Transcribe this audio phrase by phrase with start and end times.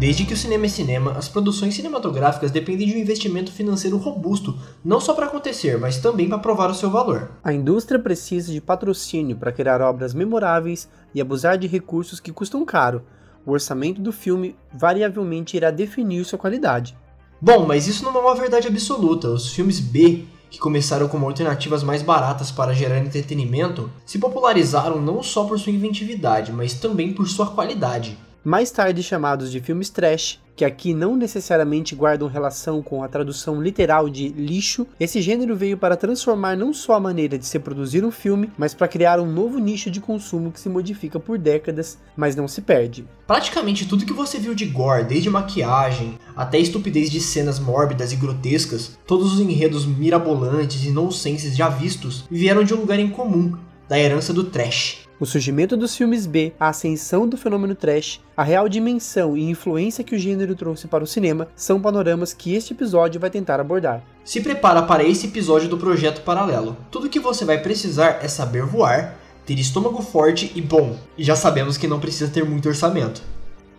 [0.00, 4.56] Desde que o cinema é cinema, as produções cinematográficas dependem de um investimento financeiro robusto,
[4.82, 7.32] não só para acontecer, mas também para provar o seu valor.
[7.44, 12.64] A indústria precisa de patrocínio para criar obras memoráveis e abusar de recursos que custam
[12.64, 13.02] caro.
[13.44, 16.96] O orçamento do filme variavelmente irá definir sua qualidade.
[17.38, 19.28] Bom, mas isso não é uma verdade absoluta.
[19.28, 25.22] Os filmes B, que começaram como alternativas mais baratas para gerar entretenimento, se popularizaram não
[25.22, 30.40] só por sua inventividade, mas também por sua qualidade mais tarde chamados de filmes trash,
[30.56, 35.78] que aqui não necessariamente guardam relação com a tradução literal de lixo, esse gênero veio
[35.78, 39.30] para transformar não só a maneira de se produzir um filme, mas para criar um
[39.30, 43.06] novo nicho de consumo que se modifica por décadas, mas não se perde.
[43.26, 48.16] Praticamente tudo que você viu de gore, desde maquiagem até estupidez de cenas mórbidas e
[48.16, 53.56] grotescas, todos os enredos mirabolantes e nonsenses já vistos, vieram de um lugar em comum,
[53.88, 55.09] da herança do trash.
[55.20, 60.02] O surgimento dos filmes B, a ascensão do fenômeno trash, a real dimensão e influência
[60.02, 64.02] que o gênero trouxe para o cinema são panoramas que este episódio vai tentar abordar.
[64.24, 66.74] Se prepara para esse episódio do Projeto Paralelo.
[66.90, 70.96] Tudo que você vai precisar é saber voar, ter estômago forte e bom.
[71.18, 73.22] E já sabemos que não precisa ter muito orçamento.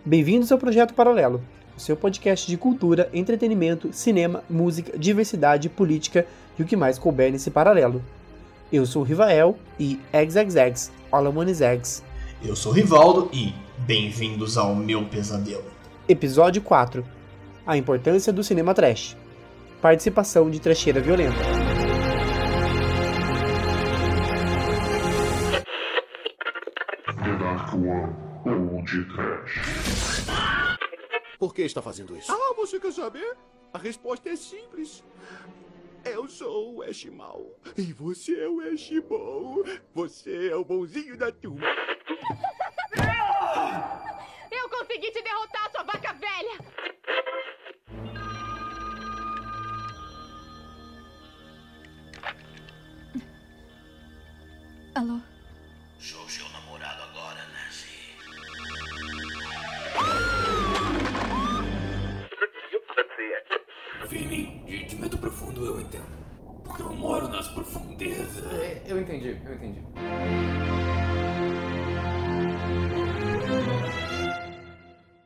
[0.04, 1.42] Bem-vindos ao Projeto Paralelo,
[1.76, 6.24] o seu podcast de cultura, entretenimento, cinema, música, diversidade, política
[6.56, 8.00] e o que mais couber nesse paralelo.
[8.72, 10.90] Eu sou o Rivael e XXX,
[11.60, 12.02] Eggs.
[12.42, 15.70] Eu sou o Rivaldo e bem-vindos ao meu pesadelo.
[16.08, 17.04] Episódio 4
[17.66, 19.14] A importância do cinema trash.
[19.82, 21.36] Participação de trecheira violenta.
[31.38, 32.32] Por que está fazendo isso?
[32.32, 33.36] Ah, você quer saber?
[33.74, 35.04] A resposta é simples.
[36.04, 39.62] Eu sou o Eshimal e você é o Eshibon.
[39.94, 41.64] Você é o bonzinho da turma.
[44.50, 46.58] Eu consegui te derrotar, sua vaca velha!
[54.94, 55.20] Alô?
[68.92, 69.82] Eu entendi, eu entendi.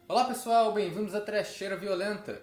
[0.08, 2.40] Olá pessoal, bem-vindos à Trecheira Violenta.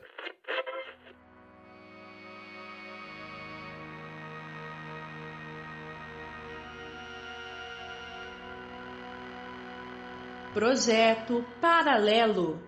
[10.53, 12.59] Projeto Paralelo.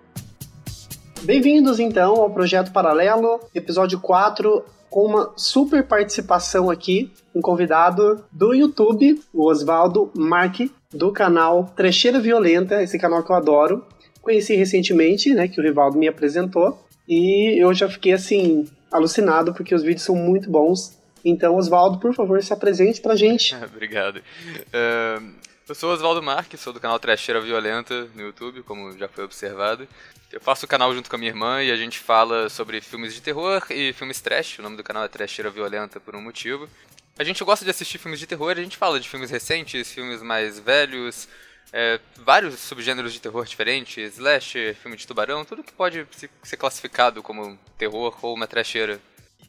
[1.24, 8.54] Bem-vindos então ao Projeto Paralelo, episódio 4, com uma super participação aqui, um convidado do
[8.54, 13.86] YouTube, o Oswaldo Marque, do canal Trecheira Violenta, esse canal que eu adoro.
[14.22, 19.76] Conheci recentemente, né, que o Rivaldo me apresentou, e eu já fiquei assim, alucinado, porque
[19.76, 20.98] os vídeos são muito bons.
[21.26, 23.54] Então, Oswaldo, por favor, se apresente pra gente.
[23.68, 24.20] Obrigado.
[24.20, 25.30] Uh,
[25.68, 29.88] eu sou Oswaldo Marques, sou do canal Trecheira Violenta no YouTube, como já foi observado.
[30.32, 33.16] Eu faço o canal junto com a minha irmã e a gente fala sobre filmes
[33.16, 34.60] de terror e filmes trash.
[34.60, 36.70] O nome do canal é Trecheira Violenta por um motivo.
[37.18, 40.22] A gente gosta de assistir filmes de terror, a gente fala de filmes recentes, filmes
[40.22, 41.28] mais velhos,
[41.74, 46.06] é, vários subgêneros de terror diferentes, slash, filme de tubarão, tudo que pode
[46.44, 49.00] ser classificado como terror ou uma trecheira.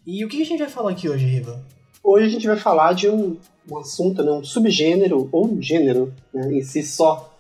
[0.07, 1.63] E o que a gente vai falar aqui hoje, Riva?
[2.03, 3.39] Hoje a gente vai falar de um,
[3.71, 7.37] um assunto, né, um subgênero ou um gênero né, em si só,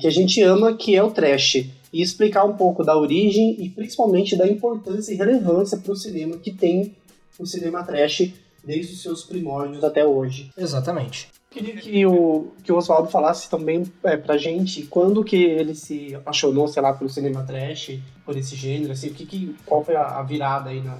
[0.00, 1.66] que a gente ama, que é o trash.
[1.92, 6.36] E explicar um pouco da origem e principalmente da importância e relevância para o cinema
[6.36, 6.94] que tem
[7.38, 8.32] o cinema trash
[8.64, 10.50] desde os seus primórdios até hoje.
[10.58, 11.28] Exatamente.
[11.48, 16.14] Queria que o, que o Oswaldo falasse também é, pra gente quando que ele se
[16.14, 19.96] apaixonou, sei lá, pelo cinema trash, por esse gênero, assim, o que, que, qual foi
[19.96, 20.98] a, a virada aí na,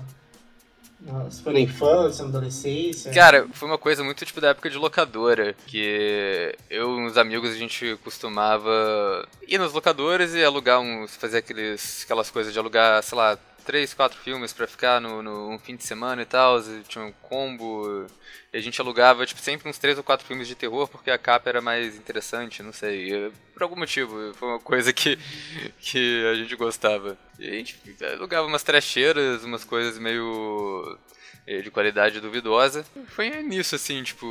[1.31, 3.13] se foi na infância, na adolescência?
[3.13, 7.51] Cara, foi uma coisa muito tipo da época de locadora, que eu e uns amigos
[7.51, 13.03] a gente costumava ir nas locadoras e alugar uns, fazer aqueles, aquelas coisas de alugar,
[13.03, 16.63] sei lá, três, quatro filmes para ficar no, no um fim de semana e tal,
[16.89, 18.07] tinha um combo,
[18.53, 21.19] e a gente alugava tipo sempre uns três ou quatro filmes de terror porque a
[21.19, 25.19] capa era mais interessante, não sei, por algum motivo, foi uma coisa que,
[25.81, 27.19] que a gente gostava.
[27.39, 27.79] E a gente
[28.15, 30.99] alugava umas trecheiras, umas coisas meio
[31.47, 32.85] eh, de qualidade duvidosa.
[33.09, 34.27] Foi nisso, assim, tipo,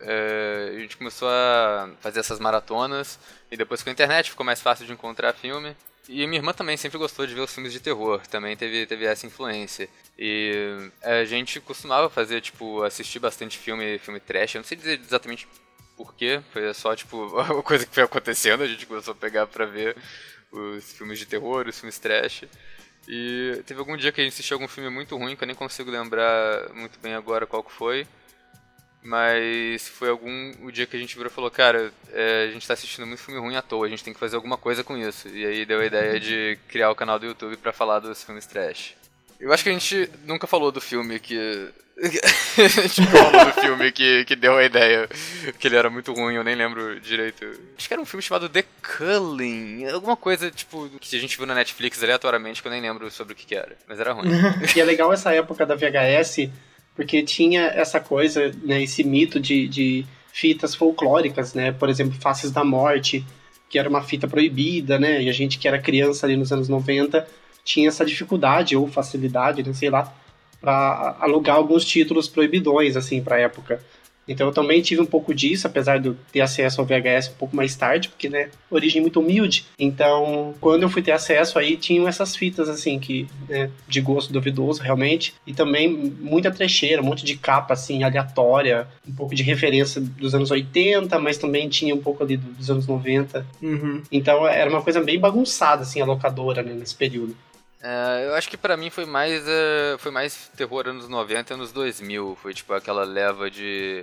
[0.00, 3.18] é, a gente começou a fazer essas maratonas,
[3.50, 5.76] e depois com a internet ficou mais fácil de encontrar filme.
[6.08, 9.04] E minha irmã também sempre gostou de ver os filmes de terror, também teve, teve
[9.04, 9.88] essa influência.
[10.18, 15.00] E a gente costumava fazer, tipo, assistir bastante filme, filme trash, eu não sei dizer
[15.00, 15.48] exatamente
[15.96, 19.46] por quê, foi só, tipo, uma coisa que foi acontecendo, a gente começou a pegar
[19.46, 19.96] pra ver.
[20.52, 22.44] os filmes de terror, os filmes trash.
[23.08, 25.56] E teve algum dia que a gente assistiu algum filme muito ruim, que eu nem
[25.56, 28.06] consigo lembrar muito bem agora qual que foi.
[29.06, 32.66] Mas foi algum o dia que a gente virou e falou, cara, é, a gente
[32.66, 34.96] tá assistindo muito filme ruim à toa, a gente tem que fazer alguma coisa com
[34.96, 35.28] isso.
[35.28, 38.46] E aí deu a ideia de criar o canal do YouTube pra falar dos filmes
[38.46, 38.94] trash.
[39.38, 41.38] Eu acho que a gente nunca falou do filme que.
[42.58, 45.08] a gente nunca falou do filme que, que deu a ideia
[45.56, 47.44] que ele era muito ruim, eu nem lembro direito.
[47.78, 48.64] Acho que era um filme chamado The
[48.96, 53.08] Culling, alguma coisa tipo que a gente viu na Netflix aleatoriamente que eu nem lembro
[53.10, 54.28] sobre o que, que era, mas era ruim.
[54.74, 56.50] E é legal essa época da VHS,
[56.96, 61.72] porque tinha essa coisa, né, esse mito de, de fitas folclóricas, né?
[61.72, 63.24] Por exemplo, Faces da Morte,
[63.68, 65.22] que era uma fita proibida, né?
[65.22, 67.26] E a gente que era criança ali nos anos 90
[67.64, 70.12] tinha essa dificuldade ou facilidade, não sei lá,
[70.60, 73.82] para alugar alguns títulos proibidões, assim, pra época.
[74.28, 77.38] Então eu também tive um pouco disso, apesar de eu ter acesso ao VHS um
[77.38, 79.66] pouco mais tarde, porque, né, origem muito humilde.
[79.78, 84.32] Então, quando eu fui ter acesso aí, tinham essas fitas, assim, que, né, de gosto
[84.32, 85.34] duvidoso, realmente.
[85.46, 90.34] E também muita trecheira, um monte de capa, assim, aleatória, um pouco de referência dos
[90.34, 93.46] anos 80, mas também tinha um pouco ali dos anos 90.
[93.62, 94.02] Uhum.
[94.10, 97.36] Então era uma coisa bem bagunçada, assim, a locadora, né, nesse período.
[97.82, 101.54] É, eu acho que pra mim foi mais é, foi mais terror anos 90 e
[101.54, 102.36] anos 2000.
[102.42, 104.02] Foi tipo aquela leva de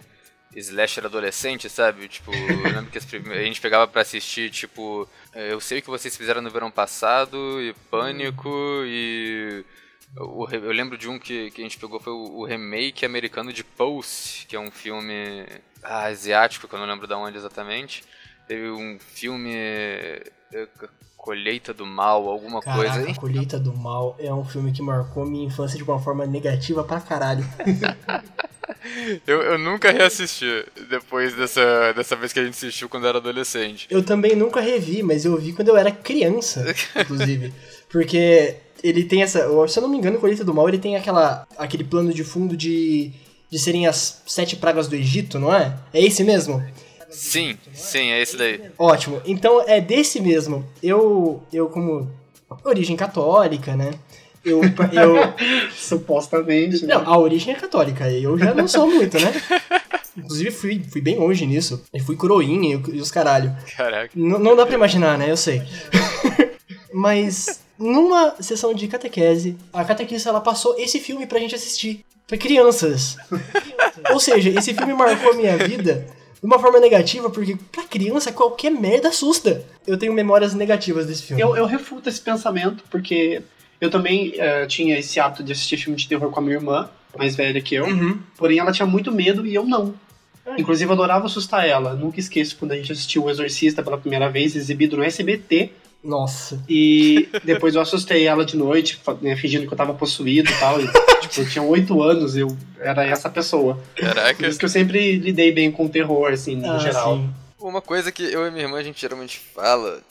[0.55, 2.07] slasher adolescente, sabe?
[2.07, 5.89] Tipo, eu lembro que a gente pegava pra assistir, tipo, é, eu sei o que
[5.89, 8.49] vocês fizeram no verão passado, e Pânico,
[8.85, 9.63] e.
[10.15, 14.45] eu lembro de um que, a gente pegou foi o, o remake americano de Pulse,
[14.45, 15.45] que é um filme
[15.81, 18.03] ah, asiático, que eu não lembro de onde exatamente.
[18.47, 19.55] Teve um filme.
[21.23, 23.15] Colheita do Mal, alguma coisa Caraca, aí.
[23.15, 26.99] Colheita do Mal é um filme que marcou minha infância de uma forma negativa pra
[26.99, 27.45] caralho.
[29.27, 33.87] Eu, eu nunca reassisti depois dessa, dessa vez que a gente assistiu quando era adolescente.
[33.89, 36.65] Eu também nunca revi, mas eu vi quando eu era criança,
[36.99, 37.53] inclusive.
[37.89, 39.39] Porque ele tem essa.
[39.67, 42.55] Se eu não me engano, Colheita do Mal ele tem aquela, aquele plano de fundo
[42.55, 43.11] de,
[43.49, 45.77] de serem as sete pragas do Egito, não é?
[45.93, 46.61] É esse mesmo?
[47.13, 48.59] Sim, sim, é esse daí.
[48.77, 49.21] Ótimo.
[49.25, 50.65] Então é desse mesmo.
[50.81, 52.09] Eu, eu como
[52.65, 53.91] origem católica, né?
[54.43, 54.61] Eu,
[54.91, 55.33] eu
[55.73, 56.95] Supostamente, né?
[56.95, 58.09] não, a origem é católica.
[58.11, 59.31] Eu já não sou muito, né?
[60.17, 61.83] Inclusive fui, fui bem longe nisso.
[61.93, 63.55] Eu fui coroinha e os caralho.
[63.75, 64.11] Caraca.
[64.15, 65.29] N- não dá pra imaginar, né?
[65.29, 65.61] Eu sei.
[66.93, 72.05] Mas numa sessão de catequese, a catequista ela passou esse filme pra gente assistir.
[72.27, 73.17] Pra crianças.
[74.11, 76.05] Ou seja, esse filme marcou a minha vida
[76.43, 79.63] de uma forma negativa, porque pra criança qualquer merda assusta.
[79.87, 81.41] Eu tenho memórias negativas desse filme.
[81.41, 83.41] Eu, eu refuto esse pensamento, porque
[83.79, 86.89] eu também eh, tinha esse hábito de assistir filme de terror com a minha irmã,
[87.17, 87.85] mais velha que eu.
[87.85, 88.19] Uhum.
[88.35, 89.93] Porém, ela tinha muito medo e eu não.
[90.57, 91.93] Inclusive, eu adorava assustar ela.
[91.93, 95.71] Nunca esqueço quando a gente assistiu O Exorcista pela primeira vez, exibido no SBT.
[96.03, 96.61] Nossa.
[96.67, 100.81] E depois eu assustei ela de noite, né, fingindo que eu tava possuído e tal.
[100.81, 100.87] E,
[101.21, 102.47] tipo, eu tinha oito anos, eu
[102.79, 103.81] era essa pessoa.
[103.95, 104.47] Por Caraca.
[104.47, 107.17] isso que eu sempre lidei bem com o terror, assim, no Ah, geral.
[107.17, 107.29] sim.
[107.59, 110.01] Uma coisa que eu e minha irmã a gente geralmente fala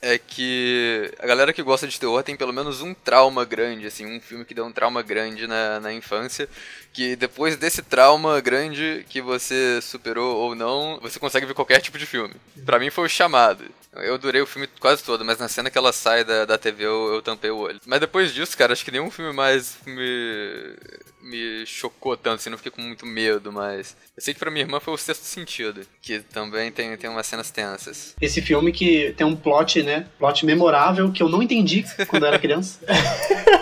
[0.00, 4.06] é que a galera que gosta de terror tem pelo menos um trauma grande, assim,
[4.06, 6.48] um filme que deu um trauma grande na, na infância,
[6.92, 11.98] que depois desse trauma grande que você superou ou não, você consegue ver qualquer tipo
[11.98, 12.34] de filme.
[12.64, 13.64] Pra mim foi o chamado.
[13.92, 16.84] Eu adorei o filme quase todo, mas na cena que ela sai da, da TV
[16.84, 17.80] eu, eu tampei o olho.
[17.86, 20.76] Mas depois disso, cara, acho que nenhum filme mais me,
[21.22, 23.96] me chocou tanto, assim, não fiquei com muito medo, mas...
[24.16, 27.26] Eu sei que pra minha irmã foi o Sexto Sentido, que também tem, tem umas
[27.26, 28.14] cenas tensas.
[28.20, 30.06] Esse filme que tem um plot, né?
[30.18, 32.78] Plot memorável que eu não entendi quando eu era criança.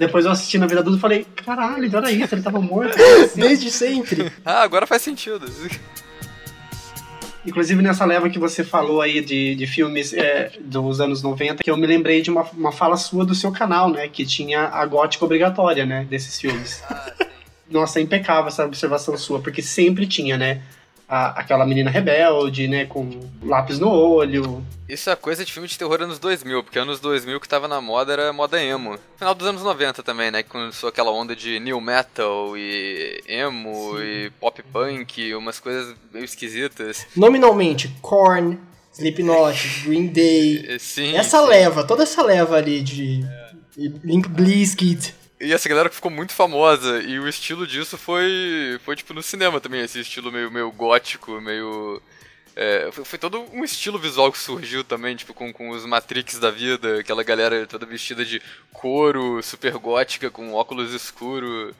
[0.00, 2.96] Depois eu assisti na vida adulta e falei, caralho, então era isso, ele tava morto.
[3.36, 4.32] Desde sempre.
[4.42, 5.44] Ah, agora faz sentido.
[7.44, 11.70] Inclusive nessa leva que você falou aí de, de filmes é, dos anos 90, que
[11.70, 14.08] eu me lembrei de uma, uma fala sua do seu canal, né?
[14.08, 16.06] Que tinha a gótica obrigatória, né?
[16.08, 16.82] Desses filmes.
[17.70, 20.62] Nossa, é impecável essa observação sua, porque sempre tinha, né?
[21.10, 22.86] A- aquela menina rebelde, né?
[22.86, 23.10] Com
[23.42, 24.64] lápis no olho.
[24.88, 27.80] Isso é coisa de filme de terror anos 2000, porque anos 2000 que tava na
[27.80, 28.96] moda era moda emo.
[29.16, 30.42] Final dos anos 90 também, né?
[30.42, 36.24] Que começou aquela onda de new metal e emo e pop punk, umas coisas meio
[36.24, 37.06] esquisitas.
[37.16, 38.58] Nominalmente, Korn,
[38.92, 40.76] Slipknot, Green Day.
[40.78, 41.48] Sim, Essa sim.
[41.48, 43.24] leva, toda essa leva ali de
[44.04, 45.14] Limp Bizkit.
[45.40, 49.22] E essa galera que ficou muito famosa, e o estilo disso foi, foi tipo no
[49.22, 52.02] cinema também, esse estilo meio, meio gótico, meio...
[52.54, 56.38] é, foi, foi todo um estilo visual que surgiu também, tipo, com, com os Matrix
[56.38, 58.42] da vida, aquela galera toda vestida de
[58.72, 61.74] couro, super gótica, com óculos escuros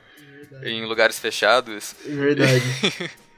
[0.63, 1.95] em lugares fechados.
[2.05, 2.61] Verdade.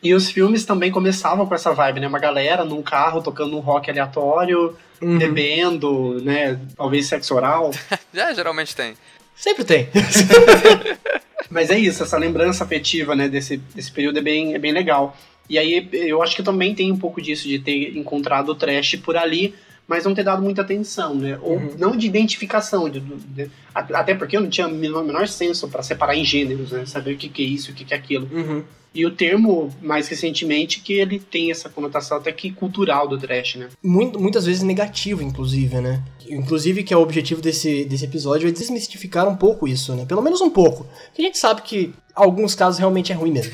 [0.00, 2.06] E os filmes também começavam com essa vibe, né?
[2.06, 5.18] Uma galera num carro tocando um rock aleatório, Uhum.
[5.18, 6.56] bebendo, né?
[6.76, 7.72] Talvez sexo oral.
[8.14, 8.96] Já, geralmente tem.
[9.38, 9.88] Sempre tem.
[11.50, 15.16] Mas é isso, essa lembrança afetiva, né, desse, desse período é bem, é bem legal.
[15.48, 18.96] E aí eu acho que também tem um pouco disso, de ter encontrado o trash
[18.96, 19.54] por ali,
[19.86, 21.38] mas não ter dado muita atenção, né?
[21.40, 21.74] Ou Uhum.
[21.78, 25.82] não de identificação, de, de- até porque eu não tinha o menor, menor senso para
[25.82, 26.84] separar em gêneros, né?
[26.84, 28.28] Saber o que, que é isso, o que, que é aquilo.
[28.30, 28.62] Uhum.
[28.94, 33.56] E o termo, mais recentemente, que ele tem essa conotação até que cultural do trash,
[33.56, 33.68] né?
[33.82, 36.02] Muito- muitas vezes negativo, inclusive, né?
[36.28, 40.04] Inclusive que é o objetivo desse, desse episódio é desmistificar um pouco isso, né?
[40.06, 40.86] Pelo menos um pouco.
[41.14, 43.52] Que a gente sabe que alguns casos realmente é ruim mesmo.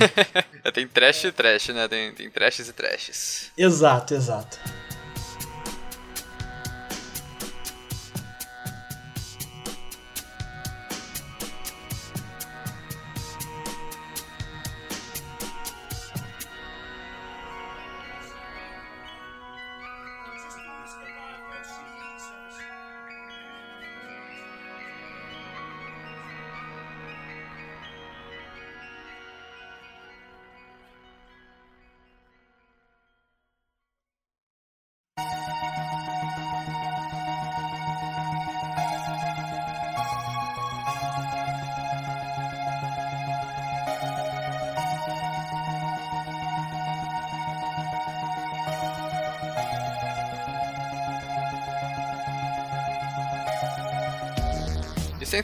[0.64, 1.87] É, tem trash e trash, né?
[1.88, 3.50] Tem, tem trashes e trashes.
[3.57, 4.59] exato, exato.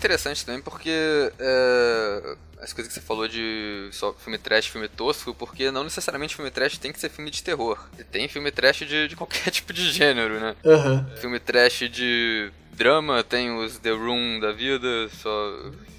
[0.01, 0.91] Interessante também porque
[1.39, 6.35] é, as coisas que você falou de só filme trash, filme tosco, porque não necessariamente
[6.35, 7.79] filme trash tem que ser filme de terror.
[8.11, 10.57] Tem filme trash de, de qualquer tipo de gênero, né?
[10.65, 11.07] Aham.
[11.21, 15.31] Filme trash de drama, tem os The Room da vida, só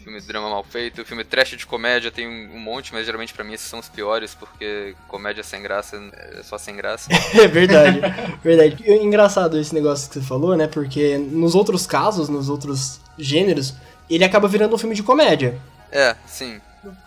[0.03, 1.05] filme de drama mal feito.
[1.05, 4.35] Filme trash de comédia tem um, monte, mas geralmente pra mim esses são os piores,
[4.35, 7.09] porque comédia sem graça é só sem graça.
[7.33, 8.01] É verdade,
[8.43, 8.83] verdade.
[8.85, 10.67] É engraçado esse negócio que você falou, né?
[10.67, 13.73] Porque nos outros casos, nos outros gêneros,
[14.15, 15.57] ele acaba virando um filme de comédia.
[15.91, 16.59] É, sim.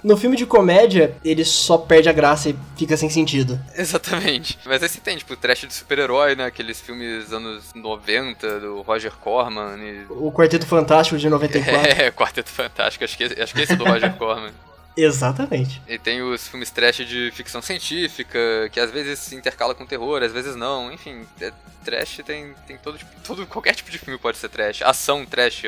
[0.05, 3.59] No filme de comédia, ele só perde a graça e fica sem sentido.
[3.75, 4.59] Exatamente.
[4.65, 6.47] Mas aí você tem, tipo, trash de super-herói, né?
[6.47, 10.07] Aqueles filmes anos 90 do Roger Corman e...
[10.11, 11.75] O Quarteto Fantástico de 94.
[12.05, 14.53] É, Quarteto Fantástico, acho que, acho que esse é do Roger Corman.
[14.97, 15.83] Exatamente.
[15.89, 18.39] E tem os filmes trash de ficção científica,
[18.71, 20.93] que às vezes se intercala com terror, às vezes não.
[20.93, 21.53] Enfim, é,
[21.85, 23.47] trash tem, tem todo, tipo, todo.
[23.47, 24.83] Qualquer tipo de filme pode ser trash.
[24.83, 25.65] Ação, trash.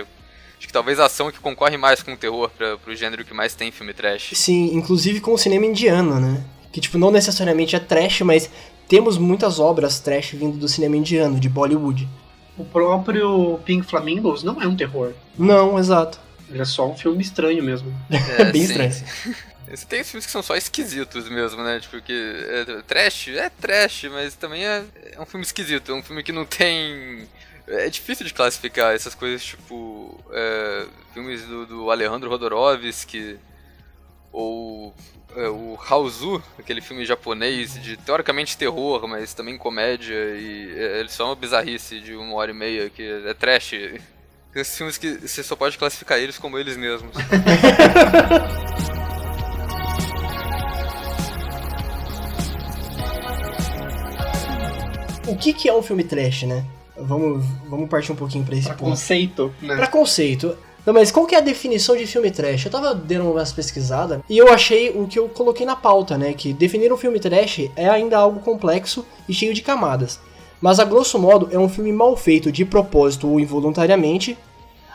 [0.59, 3.35] Acho que talvez a ação que concorre mais com o terror pra, pro gênero que
[3.35, 4.31] mais tem filme trash.
[4.35, 6.43] Sim, inclusive com o cinema indiano, né?
[6.73, 8.51] Que, tipo, não necessariamente é trash, mas
[8.89, 12.09] temos muitas obras trash vindo do cinema indiano, de Bollywood.
[12.57, 15.13] O próprio Pink Flamingos não é um terror.
[15.39, 16.19] Não, exato.
[16.51, 17.93] Ele é só um filme estranho mesmo.
[18.39, 18.93] É, Bem sim, estranho.
[18.93, 19.35] sim.
[19.89, 21.81] Tem os filmes que são só esquisitos mesmo, né?
[21.81, 22.13] Tipo, que.
[22.13, 23.29] É, trash?
[23.29, 25.91] É trash, mas também é, é um filme esquisito.
[25.91, 27.27] É um filme que não tem.
[27.69, 30.19] É difícil de classificar essas coisas, tipo.
[30.31, 33.39] é, filmes do, do Alejandro Rodorovsky.
[34.33, 34.95] Ou.
[35.37, 40.15] é, o Haozu, aquele filme japonês de teoricamente terror, mas também comédia.
[40.15, 43.73] E é, ele só é uma bizarrice de uma hora e meia que é trash.
[44.55, 47.15] Esses filmes que você só pode classificar eles como eles mesmos.
[55.29, 56.65] O que, que é um filme trash, né?
[56.99, 58.91] Vamos, vamos partir um pouquinho pra esse Pra ponto.
[58.91, 59.77] conceito, né?
[59.77, 60.57] Pra conceito.
[60.85, 62.65] Não, mas qual que é a definição de filme trash?
[62.67, 66.33] Eu tava dando umas pesquisadas e eu achei o que eu coloquei na pauta, né?
[66.33, 70.21] Que definir um filme trash é ainda algo complexo e cheio de camadas.
[70.61, 74.39] Mas a grosso modo é um filme mal feito de propósito ou involuntariamente.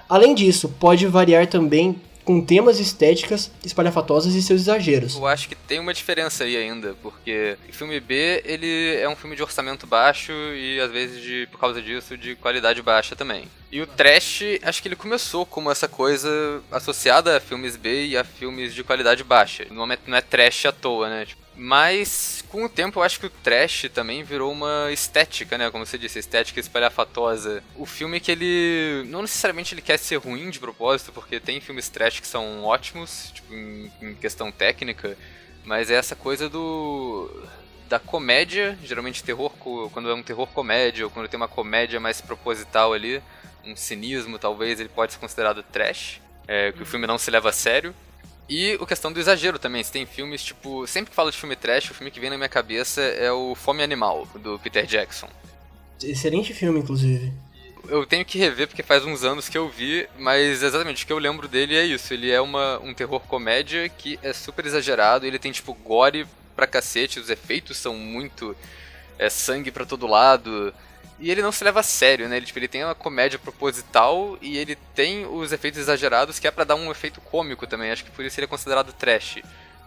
[0.09, 1.95] Além disso, pode variar também
[2.31, 5.15] com temas estéticas espalhafatosas e seus exageros.
[5.15, 9.17] Eu acho que tem uma diferença aí ainda, porque o filme B, ele é um
[9.17, 13.49] filme de orçamento baixo e às vezes de por causa disso de qualidade baixa também.
[13.69, 18.17] E o trash, acho que ele começou como essa coisa associada a filmes B e
[18.17, 19.65] a filmes de qualidade baixa.
[19.69, 21.25] No momento não é trash à toa, né?
[21.25, 25.69] Tipo, Mas com o tempo eu acho que o trash também virou uma estética, né?
[25.69, 27.63] Como você disse, estética espalhafatosa.
[27.75, 31.87] O filme que ele não necessariamente ele quer ser ruim de propósito, porque tem filmes
[31.87, 35.15] trash que são ótimos, tipo em, em questão técnica,
[35.63, 37.29] mas é essa coisa do
[37.87, 39.51] da comédia, geralmente terror
[39.91, 43.21] quando é um terror comédia ou quando tem uma comédia mais proposital ali,
[43.63, 47.49] um cinismo talvez ele pode ser considerado trash, é, que o filme não se leva
[47.49, 47.93] a sério.
[48.51, 49.81] E a questão do exagero também.
[49.81, 50.85] Você tem filmes, tipo.
[50.85, 53.55] Sempre que falo de filme trash, o filme que vem na minha cabeça é o
[53.55, 55.29] Fome Animal, do Peter Jackson.
[56.03, 57.31] Excelente filme, inclusive.
[57.87, 61.13] Eu tenho que rever porque faz uns anos que eu vi, mas exatamente o que
[61.13, 62.13] eu lembro dele é isso.
[62.13, 66.67] Ele é uma, um terror comédia que é super exagerado, ele tem tipo gore pra
[66.67, 68.53] cacete, os efeitos são muito
[69.17, 70.73] é, sangue pra todo lado.
[71.21, 72.37] E ele não se leva a sério, né?
[72.37, 76.51] Ele, tipo, ele tem uma comédia proposital e ele tem os efeitos exagerados que é
[76.51, 77.91] para dar um efeito cômico também.
[77.91, 79.37] Acho que por isso ele é considerado trash.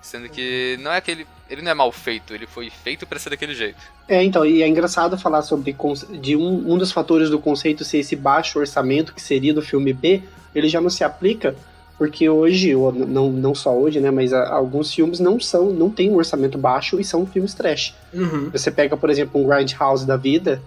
[0.00, 1.26] Sendo que não é aquele.
[1.50, 3.78] Ele não é mal feito, ele foi feito para ser daquele jeito.
[4.06, 5.74] É, então, e é engraçado falar sobre
[6.20, 9.92] de um, um dos fatores do conceito ser esse baixo orçamento que seria do filme
[9.92, 10.22] B,
[10.54, 11.56] ele já não se aplica,
[11.96, 15.88] porque hoje, ou não, não só hoje, né, mas a, alguns filmes não são, não
[15.88, 17.94] tem um orçamento baixo e são filmes trash.
[18.12, 18.50] Uhum.
[18.50, 20.62] Você pega, por exemplo, um Grindhouse da vida,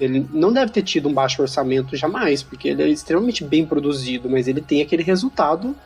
[0.00, 4.28] ele não deve ter tido um baixo orçamento jamais, porque ele é extremamente bem produzido,
[4.30, 5.76] mas ele tem aquele resultado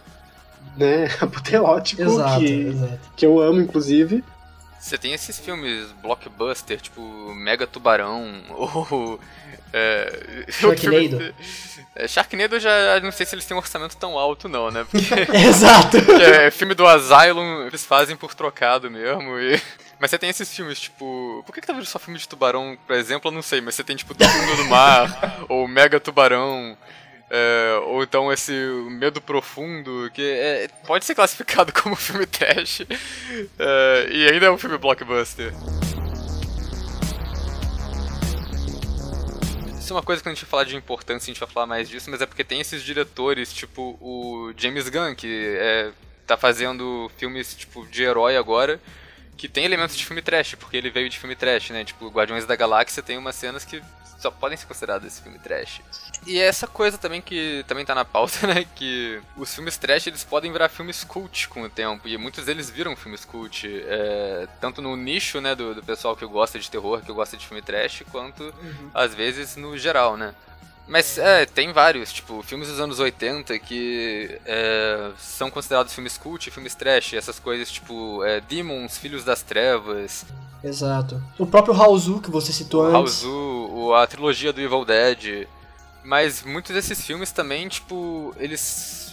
[0.77, 3.01] né, apoteótico Exato, que, exato.
[3.17, 4.25] que eu amo, inclusive.
[4.79, 7.01] Você tem esses filmes blockbuster, tipo
[7.35, 9.19] Mega Tubarão, ou.
[9.77, 11.35] É, Sharknado.
[11.97, 14.87] É, Sharknado eu já não sei se eles têm um orçamento tão alto, não, né?
[14.89, 15.97] Porque Exato.
[16.23, 19.37] é, filme do Asylum eles fazem por trocado mesmo.
[19.41, 19.61] E...
[20.05, 21.43] Mas você tem esses filmes, tipo.
[21.47, 23.31] Por que, que tá vendo só filme de tubarão, por exemplo?
[23.31, 25.09] Eu não sei, mas você tem, tipo, Do Fundo do Mar,
[25.49, 26.77] ou Mega Tubarão.
[27.31, 28.53] É, ou então esse
[28.91, 32.83] Medo Profundo, que é, pode ser classificado como filme trash,
[33.59, 35.55] é, e ainda é um filme blockbuster.
[39.79, 41.67] Isso é uma coisa que a gente vai falar de importância, a gente vai falar
[41.67, 45.93] mais disso, mas é porque tem esses diretores, tipo o James Gunn, que é,
[46.27, 48.79] tá fazendo filmes tipo de herói agora,
[49.37, 51.85] que tem elementos de filme trash, porque ele veio de filme trash, né?
[51.85, 53.83] Tipo, Guardiões da Galáxia tem umas cenas que
[54.25, 55.83] só podem ser consideradas esse filme trash.
[56.27, 58.65] E é essa coisa também que também tá na pauta, né?
[58.75, 62.09] Que os filmes trash eles podem virar filmes cult com o tempo.
[62.09, 63.67] E muitos deles viram filmes cult.
[63.67, 67.47] É, tanto no nicho, né, do, do, pessoal que gosta de terror, que gosta de
[67.47, 68.91] filme trash, quanto uhum.
[68.95, 70.35] às vezes no geral, né?
[70.87, 76.51] Mas é, tem vários, tipo, filmes dos anos 80 que é, são considerados filmes cult,
[76.51, 80.27] filmes trash, essas coisas tipo é, Demons, Filhos das Trevas.
[80.63, 81.23] Exato.
[81.39, 83.23] O próprio Raozu que você citou o antes.
[83.23, 85.49] Raozu, a trilogia do Evil Dead.
[86.03, 89.04] Mas muitos desses filmes também, tipo, eles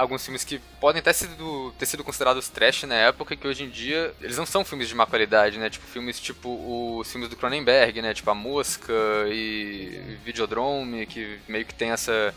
[0.00, 3.68] alguns filmes que podem até sido, ter sido considerados trash na época, que hoje em
[3.68, 5.68] dia eles não são filmes de má qualidade, né?
[5.68, 8.14] Tipo, filmes tipo os filmes do Cronenberg, né?
[8.14, 8.92] Tipo A Mosca
[9.28, 12.34] e Videodrome, que meio que tem essa,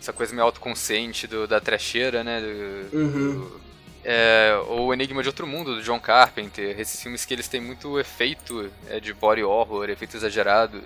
[0.00, 2.40] essa coisa meio autoconsciente do, da trecheira, né?
[2.40, 3.40] Do, uhum.
[3.40, 3.60] do,
[4.04, 6.78] é, ou Enigma de Outro Mundo, do John Carpenter.
[6.78, 10.80] Esses filmes que eles têm muito efeito é, de body horror, efeito exagerado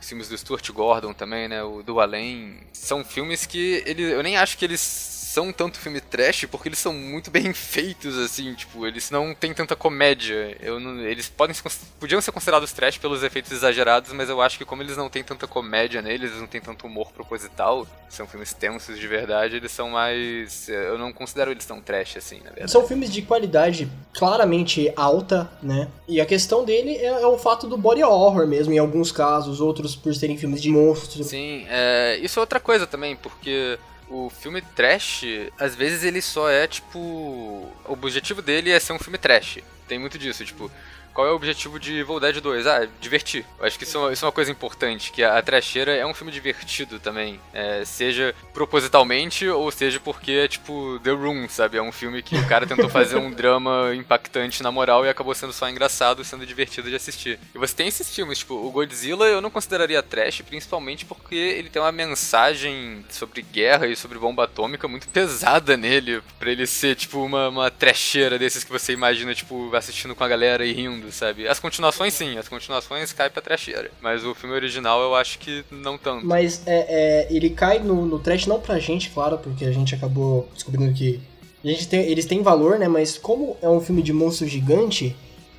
[0.00, 1.62] os filmes do Stuart Gordon também, né?
[1.62, 2.58] O Do Além.
[2.72, 6.78] São filmes que ele, eu nem acho que eles são tanto filme trash porque eles
[6.78, 10.56] são muito bem feitos, assim, tipo, eles não têm tanta comédia.
[10.80, 11.64] Não, eles podem ser,
[11.98, 15.24] podiam ser considerados trash pelos efeitos exagerados, mas eu acho que como eles não têm
[15.24, 19.72] tanta comédia neles, eles não têm tanto humor proposital, são filmes tensos de verdade, eles
[19.72, 20.68] são mais.
[20.68, 22.70] Eu não considero eles tão trash, assim, na verdade.
[22.70, 25.88] São filmes de qualidade claramente alta, né?
[26.06, 29.60] E a questão dele é, é o fato do body horror mesmo, em alguns casos,
[29.60, 31.26] outros por serem filmes de monstros.
[31.26, 33.76] Sim, é, isso é outra coisa também, porque
[34.14, 35.24] o filme trash,
[35.58, 36.98] às vezes ele só é tipo.
[36.98, 39.58] O objetivo dele é ser um filme trash.
[39.88, 40.70] Tem muito disso, tipo,
[41.14, 42.66] qual é o objetivo de Evil Dead 2?
[42.66, 43.46] Ah, divertir.
[43.58, 46.04] Eu acho que isso, é isso é uma coisa importante, que a, a Trecheira é
[46.04, 47.40] um filme divertido também.
[47.52, 51.78] É, seja propositalmente ou seja porque é tipo The Room, sabe?
[51.78, 55.34] É um filme que o cara tentou fazer um drama impactante na moral e acabou
[55.34, 57.38] sendo só engraçado, sendo divertido de assistir.
[57.54, 61.70] E você tem esses filmes, tipo, o Godzilla eu não consideraria trash, principalmente porque ele
[61.70, 66.96] tem uma mensagem sobre guerra e sobre bomba atômica muito pesada nele, pra ele ser,
[66.96, 71.03] tipo, uma, uma trecheira desses que você imagina, tipo, assistindo com a galera e rindo
[71.12, 71.48] sabe?
[71.48, 73.90] As continuações sim, as continuações caem pra trasheira.
[74.00, 76.26] Mas o filme original eu acho que não tanto.
[76.26, 79.94] Mas é, é ele cai no, no trash não pra gente, claro, porque a gente
[79.94, 81.20] acabou descobrindo que
[81.64, 82.88] a gente tem, eles têm valor, né?
[82.88, 85.16] Mas como é um filme de monstro gigante,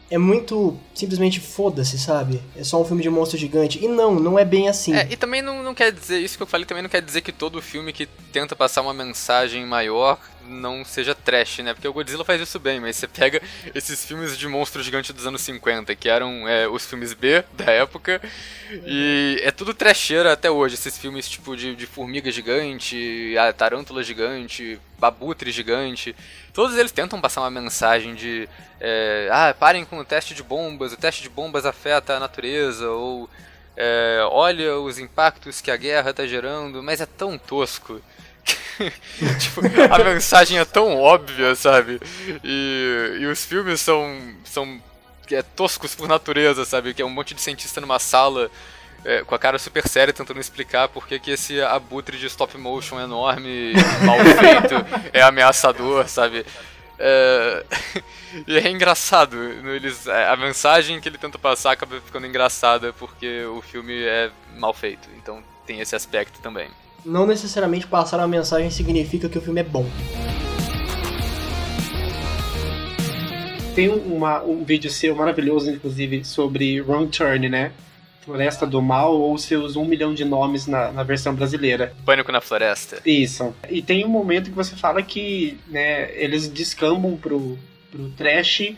[0.09, 2.39] é muito simplesmente foda-se, sabe?
[2.55, 3.83] É só um filme de monstro gigante.
[3.83, 4.93] E não, não é bem assim.
[4.93, 7.21] É, e também não, não quer dizer, isso que eu falei também não quer dizer
[7.21, 11.73] que todo filme que tenta passar uma mensagem maior não seja trash, né?
[11.73, 13.41] Porque o Godzilla faz isso bem, mas você pega
[13.73, 17.71] esses filmes de monstro gigante dos anos 50, que eram é, os filmes B da
[17.71, 18.21] época,
[18.85, 20.75] e é tudo trasheira até hoje.
[20.75, 26.15] Esses filmes tipo de, de formiga gigante, a tarântula gigante, babutre gigante.
[26.53, 28.47] Todos eles tentam passar uma mensagem de
[28.79, 32.89] é, ah, parem com o teste de bombas, o teste de bombas afeta a natureza,
[32.89, 33.29] ou
[33.77, 38.01] é, olha os impactos que a guerra está gerando, mas é tão tosco.
[39.39, 41.99] tipo, a mensagem é tão óbvia, sabe?
[42.43, 44.81] E, e os filmes são, são
[45.31, 46.93] é, toscos por natureza, sabe?
[46.93, 48.51] Que é um monte de cientista numa sala
[49.03, 52.57] é, com a cara super séria tentando explicar por que, que esse abutre de stop
[52.57, 56.45] motion enorme, mal feito, é ameaçador, sabe?
[56.97, 57.65] É...
[58.47, 59.37] e é engraçado.
[59.69, 64.31] Eles, é, a mensagem que ele tenta passar acaba ficando engraçada porque o filme é
[64.57, 65.07] mal feito.
[65.17, 66.69] Então tem esse aspecto também.
[67.05, 69.85] Não necessariamente passar uma mensagem significa que o filme é bom.
[73.75, 77.71] Tem uma, um vídeo seu maravilhoso, inclusive, sobre Wrong Turn, né?
[78.21, 81.93] Floresta do Mal ou seus um milhão de nomes na, na versão brasileira.
[82.03, 82.99] Pânico na Floresta.
[83.05, 83.53] Isso.
[83.69, 87.59] E tem um momento que você fala que né, eles descambam pro,
[87.91, 88.73] pro trash.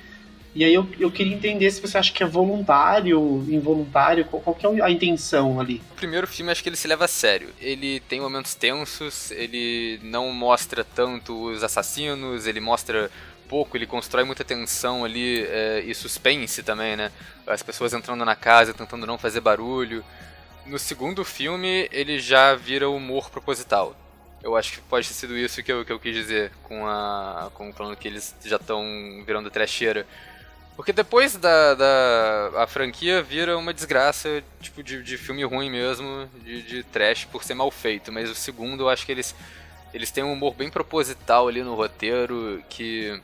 [0.57, 4.55] E aí eu, eu queria entender se você acha que é voluntário, involuntário, qual, qual
[4.55, 5.83] que é a intenção ali.
[5.91, 7.49] O primeiro filme acho que ele se leva a sério.
[7.61, 13.11] Ele tem momentos tensos, ele não mostra tanto os assassinos, ele mostra
[13.47, 17.11] pouco, ele constrói muita tensão ali é, e suspense também, né?
[17.45, 20.03] As pessoas entrando na casa, tentando não fazer barulho.
[20.65, 23.95] No segundo filme, ele já vira humor proposital.
[24.43, 27.51] Eu acho que pode ter sido isso que eu, que eu quis dizer com, a,
[27.53, 28.83] com falando que eles já estão
[29.23, 30.03] virando trecheira.
[30.77, 36.29] Porque depois da, da a franquia vira uma desgraça, tipo, de, de filme ruim mesmo,
[36.43, 38.11] de, de trash por ser mal feito.
[38.11, 39.35] Mas o segundo eu acho que eles,
[39.91, 43.19] eles têm um humor bem proposital ali no roteiro, que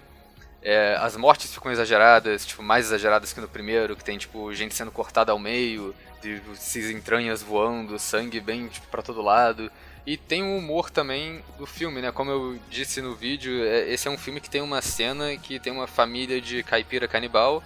[0.63, 4.73] é, as mortes ficam exageradas, tipo, mais exageradas que no primeiro, que tem, tipo, gente
[4.73, 9.71] sendo cortada ao meio, de esses entranhas voando, sangue bem, tipo, pra todo lado.
[10.05, 12.11] E tem o humor também do filme, né?
[12.11, 15.59] Como eu disse no vídeo, é, esse é um filme que tem uma cena que
[15.59, 17.63] tem uma família de caipira canibal,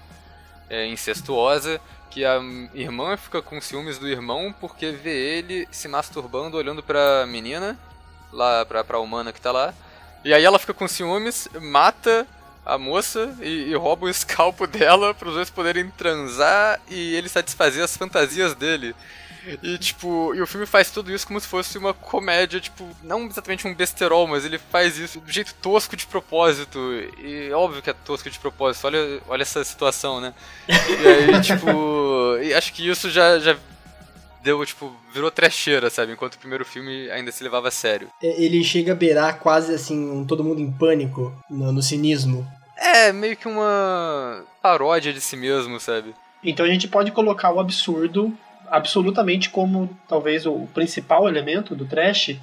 [0.69, 2.39] é, incestuosa, que a
[2.73, 7.77] irmã fica com ciúmes do irmão porque vê ele se masturbando olhando pra menina,
[8.31, 9.73] lá pra, pra humana que tá lá.
[10.23, 12.27] E aí ela fica com ciúmes, mata
[12.65, 17.29] a moça e, e rouba o escalpo dela para os dois poderem transar e ele
[17.29, 18.95] satisfazer as fantasias dele.
[19.63, 23.25] E, tipo, e o filme faz tudo isso como se fosse uma comédia, tipo, não
[23.25, 26.79] exatamente um besterol, mas ele faz isso do jeito tosco de propósito.
[27.17, 30.33] E óbvio que é tosco de propósito, olha, olha essa situação, né?
[30.67, 33.55] E aí, tipo, e acho que isso já, já
[34.43, 36.13] deu, tipo, virou trecheira, sabe?
[36.13, 38.09] Enquanto o primeiro filme ainda se levava a sério.
[38.21, 42.47] Ele chega a beirar quase assim, um todo mundo em pânico, no, no cinismo.
[42.77, 46.13] É, meio que uma paródia de si mesmo, sabe?
[46.43, 48.31] Então a gente pode colocar o absurdo
[48.69, 52.37] absolutamente como talvez o principal elemento do trash.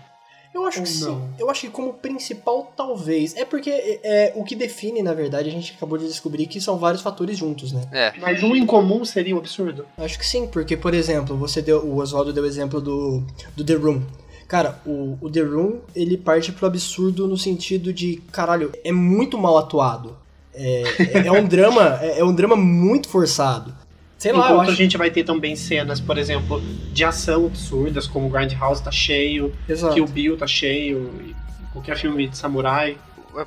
[0.55, 1.05] Eu acho Ou que sim.
[1.05, 1.29] não?
[1.37, 3.35] Eu acho que como principal, talvez.
[3.37, 6.61] É porque é, é, o que define, na verdade, a gente acabou de descobrir que
[6.61, 7.83] são vários fatores juntos, né?
[7.91, 8.13] É.
[8.21, 9.85] Mas um em comum seria o absurdo.
[9.99, 11.85] Acho que sim, porque, por exemplo, você deu.
[11.85, 13.25] O Oswaldo deu o exemplo do,
[13.57, 14.03] do The Room.
[14.47, 19.37] Cara, o, o The Room, ele parte pro absurdo no sentido de, caralho, é muito
[19.37, 20.17] mal atuado.
[20.55, 23.75] É, é, é um drama, é, é um drama muito forçado.
[24.19, 24.77] Sei lá, eu Enquanto a acho.
[24.77, 29.95] gente vai ter também cenas, por exemplo, de ação absurdas, como Grindhouse tá cheio, Exato.
[29.95, 31.35] Kill Bill tá cheio,
[31.73, 32.97] qualquer filme de samurai.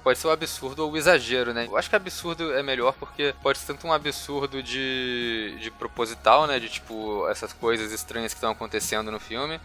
[0.03, 1.65] Pode ser o absurdo ou o exagero, né?
[1.65, 6.45] Eu acho que absurdo é melhor porque pode ser tanto um absurdo de, de proposital,
[6.45, 6.59] né?
[6.59, 9.59] De tipo, essas coisas estranhas que estão acontecendo no filme.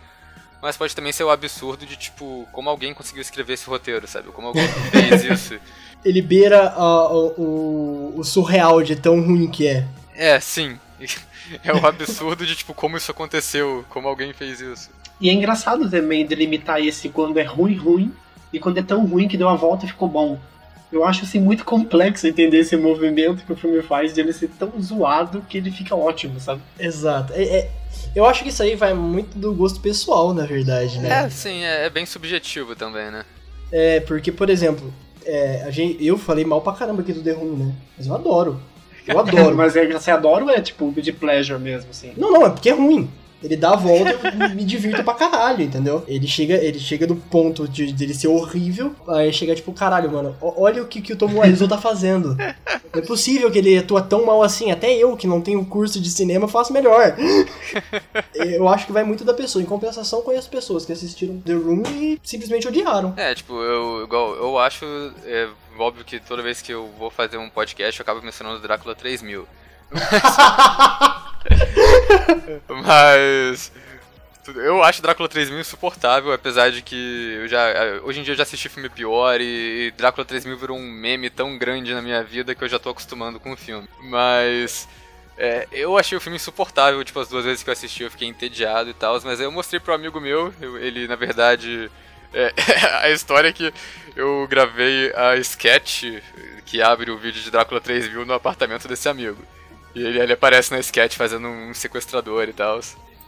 [0.62, 4.29] Mas pode também ser o absurdo de tipo, como alguém conseguiu escrever esse roteiro, sabe?
[4.29, 5.59] Como alguém fez isso.
[6.05, 9.88] Ele beira o, o, o surreal de tão ruim que é.
[10.15, 10.79] É, sim.
[11.65, 14.91] É o absurdo de tipo, como isso aconteceu, como alguém fez isso.
[15.21, 18.12] E é engraçado também delimitar esse quando é ruim, ruim,
[18.53, 20.38] e quando é tão ruim que deu a volta e ficou bom.
[20.91, 24.49] Eu acho assim muito complexo entender esse movimento que o filme faz de ele ser
[24.59, 26.61] tão zoado que ele fica ótimo, sabe?
[26.79, 27.33] Exato.
[27.33, 27.71] É- é-
[28.15, 31.25] eu acho que isso aí vai muito do gosto pessoal, na verdade, né?
[31.25, 33.25] É, sim, é, é bem subjetivo também, né?
[33.71, 34.93] É, porque, por exemplo,
[35.25, 37.75] é, a gente, eu falei mal pra caramba aqui do The Room, né?
[37.97, 38.61] Mas eu adoro.
[39.07, 39.57] Eu adoro.
[39.57, 42.12] Mas é, você adora ou é tipo de pleasure mesmo, assim?
[42.17, 43.11] Não, não, é porque é ruim.
[43.42, 46.05] Ele dá a volta e me divirto pra caralho, entendeu?
[46.07, 50.11] Ele chega, ele chega do ponto de, de ele ser horrível, aí chega tipo, caralho,
[50.11, 52.37] mano, olha o que, que o Tom Wiseau tá fazendo.
[52.37, 54.70] Não é possível que ele atua tão mal assim.
[54.70, 57.16] Até eu, que não tenho curso de cinema, faço melhor.
[58.35, 59.62] eu acho que vai muito da pessoa.
[59.62, 63.14] Em compensação, conheço pessoas que assistiram The Room e simplesmente odiaram.
[63.16, 64.85] É, tipo, eu, igual, eu acho,
[65.24, 68.62] é, óbvio que toda vez que eu vou fazer um podcast eu acabo mencionando o
[68.62, 69.46] Drácula 3000.
[69.90, 70.12] Mas
[74.57, 77.64] eu acho Drácula 3000 insuportável, apesar de que eu já
[78.03, 81.31] hoje em dia eu já assisti filme pior e, e Drácula 3000 virou um meme
[81.31, 83.88] tão grande na minha vida que eu já tô acostumando com o filme.
[84.01, 84.88] Mas
[85.38, 88.29] é, eu achei o filme insuportável, tipo, as duas vezes que eu assisti eu fiquei
[88.29, 91.90] entediado e tal, mas aí eu mostrei pro amigo meu, eu- ele na verdade.
[92.35, 92.53] é,
[93.03, 93.72] a história é que
[94.16, 96.05] eu gravei a sketch
[96.66, 99.37] que abre o vídeo de Drácula 3000 no apartamento desse amigo.
[99.94, 102.81] E ele, ele aparece na sketch fazendo um sequestrador e tal.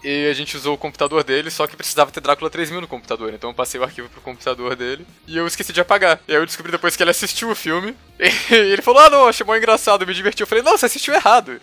[0.04, 3.32] E a gente usou o computador dele, só que precisava ter Drácula 3000 no computador.
[3.32, 6.20] Então eu passei o arquivo pro computador dele e eu esqueci de apagar.
[6.28, 7.96] E aí eu descobri depois que ele assistiu o filme.
[8.50, 10.42] E ele falou: Ah, não, achei mó engraçado, me diverti.
[10.42, 11.58] Eu falei: Não, você assistiu errado.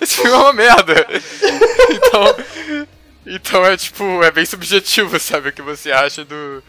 [0.00, 1.06] Esse filme é uma merda.
[1.90, 2.36] Então.
[3.26, 5.50] Então é tipo, é bem subjetivo, sabe?
[5.50, 6.62] O que você acha do.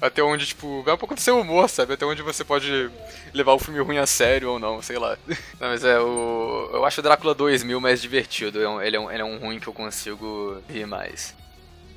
[0.00, 1.94] Até onde, tipo, vai um pouco do seu humor, sabe?
[1.94, 2.90] Até onde você pode
[3.32, 5.16] levar o filme ruim a sério ou não, sei lá.
[5.60, 6.70] Não, mas é, o.
[6.72, 8.58] Eu acho o Drácula 2000 mais divertido.
[8.60, 11.34] É Ele é um, ele é um ruim que eu consigo rir mais.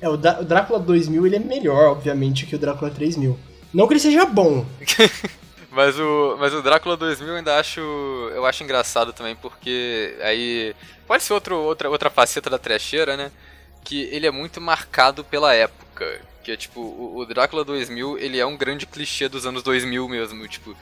[0.00, 3.38] É, o, Dá- o Drácula 2000 ele é melhor, obviamente, que o Drácula 3000.
[3.74, 4.64] Não que ele seja bom.
[5.70, 7.78] Mas o, mas o Drácula 2000 eu ainda acho,
[8.34, 10.74] eu acho engraçado também, porque aí
[11.06, 13.30] pode ser outro, outra, outra faceta da trecheira, né?
[13.84, 16.20] Que ele é muito marcado pela época.
[16.48, 20.08] Que é tipo, o, o Drácula 2000, ele é um grande clichê dos anos 2000
[20.08, 20.48] mesmo.
[20.48, 20.74] Tipo,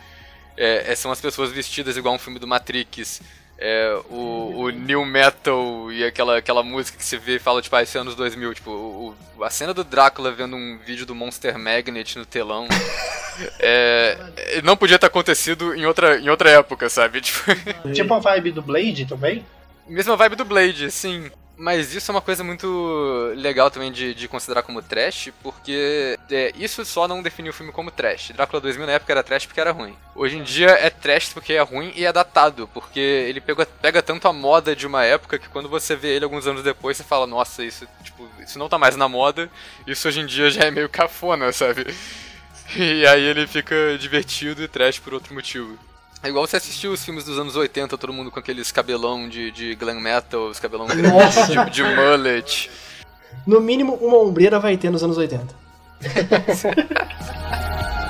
[0.57, 3.21] é, é- são as pessoas vestidas igual um filme do Matrix.
[3.59, 7.75] É, o, o new metal e aquela, aquela música que você vê e fala, tipo,
[7.75, 8.55] ah, esse é anos 2000.
[8.55, 12.69] Tipo, o, o- a cena do Drácula vendo um vídeo do Monster Magnet no telão.
[13.61, 17.21] É, não podia ter acontecido em outra, em outra época, sabe?
[17.23, 17.53] Tipo,
[17.93, 19.45] Tipo a vibe do Blade também?
[19.87, 21.31] mesma vibe do Blade, sim.
[21.59, 26.53] Mas isso é uma coisa muito legal também de, de considerar como trash, porque é,
[26.55, 28.33] isso só não definiu o filme como trash.
[28.35, 29.97] Drácula 2000 na época era trash porque era ruim.
[30.15, 34.03] Hoje em dia é trash porque é ruim e é datado, porque ele pega, pega
[34.03, 37.05] tanto a moda de uma época que quando você vê ele alguns anos depois você
[37.05, 39.51] fala, nossa, isso, tipo, isso não tá mais na moda,
[39.87, 41.87] isso hoje em dia já é meio cafona, sabe?
[42.75, 45.79] E aí ele fica divertido e trash por outro motivo.
[46.23, 49.51] É igual você assistiu os filmes dos anos 80, todo mundo com aqueles cabelão de,
[49.51, 50.97] de glam metal, os cabelão de,
[51.71, 52.71] de mullet.
[53.47, 55.55] No mínimo, uma ombreira vai ter nos anos 80.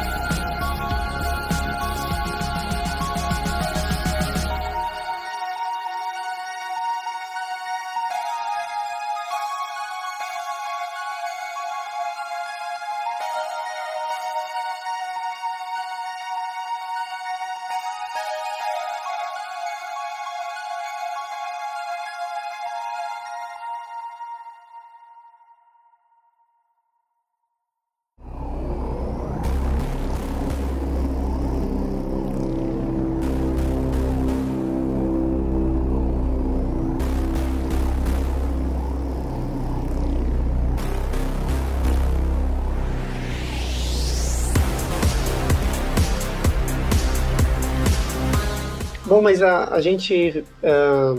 [49.27, 51.17] mas a, a gente ah,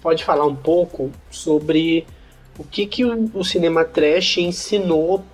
[0.00, 2.06] pode falar um pouco sobre
[2.56, 5.24] o que, que o, o cinema trash ensinou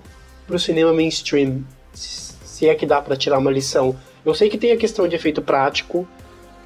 [0.46, 1.62] pro cinema mainstream.
[1.92, 3.94] Se é que dá pra tirar uma lição.
[4.24, 6.08] Eu sei que tem a questão de efeito prático,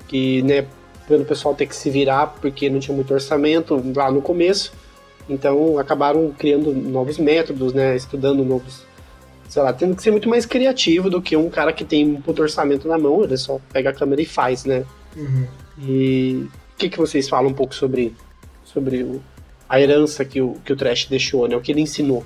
[0.06, 0.66] que, né,
[1.08, 4.72] pelo pessoal ter que se virar porque não tinha muito orçamento lá no começo.
[5.28, 8.84] Então acabaram criando novos métodos, né, estudando novos
[9.48, 12.20] sei lá, tendo que ser muito mais criativo do que um cara que tem um
[12.20, 14.84] puto orçamento na mão, ele só pega a câmera e faz, né?
[15.16, 15.46] Uhum.
[15.78, 18.14] E o que, que vocês falam um pouco sobre,
[18.64, 19.22] sobre o-
[19.68, 21.56] a herança que o, que o Trash deixou, né?
[21.56, 22.24] O que ele ensinou.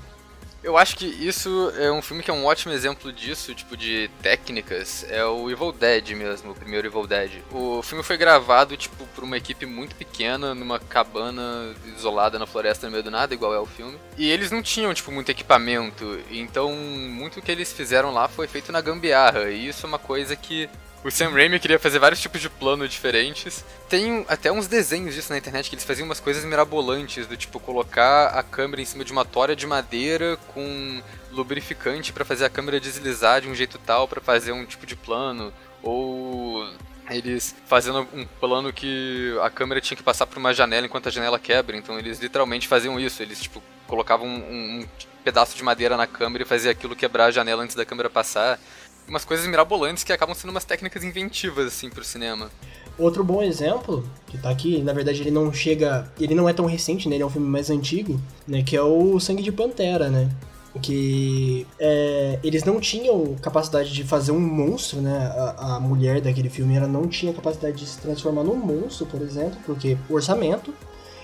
[0.61, 4.11] Eu acho que isso é um filme que é um ótimo exemplo disso, tipo, de
[4.21, 5.07] técnicas.
[5.09, 7.31] É o Evil Dead mesmo, o primeiro Evil Dead.
[7.53, 12.87] O filme foi gravado, tipo, por uma equipe muito pequena, numa cabana isolada na floresta
[12.87, 13.97] no meio do nada, igual é o filme.
[14.19, 16.19] E eles não tinham, tipo, muito equipamento.
[16.29, 19.49] Então, muito que eles fizeram lá foi feito na gambiarra.
[19.51, 20.69] E isso é uma coisa que
[21.09, 23.65] o Sam Raimi queria fazer vários tipos de plano diferentes.
[23.89, 27.59] Tem até uns desenhos disso na internet que eles faziam umas coisas mirabolantes, do tipo
[27.59, 32.51] colocar a câmera em cima de uma tora de madeira com lubrificante pra fazer a
[32.51, 36.69] câmera deslizar de um jeito tal pra fazer um tipo de plano, ou
[37.09, 41.13] eles fazendo um plano que a câmera tinha que passar por uma janela enquanto a
[41.13, 44.89] janela quebra, então eles literalmente faziam isso, eles tipo colocavam um, um
[45.25, 48.61] pedaço de madeira na câmera e fazia aquilo quebrar a janela antes da câmera passar
[49.09, 52.51] umas coisas mirabolantes que acabam sendo umas técnicas inventivas, assim, pro cinema.
[52.99, 56.11] Outro bom exemplo, que tá aqui, na verdade ele não chega.
[56.19, 57.17] Ele não é tão recente, né?
[57.17, 58.63] Ele é um filme mais antigo, né?
[58.63, 60.29] Que é o Sangue de Pantera, né?
[60.83, 65.17] Que é, eles não tinham capacidade de fazer um monstro, né?
[65.17, 69.23] A, a mulher daquele filme ela não tinha capacidade de se transformar num monstro, por
[69.23, 70.75] exemplo, porque orçamento.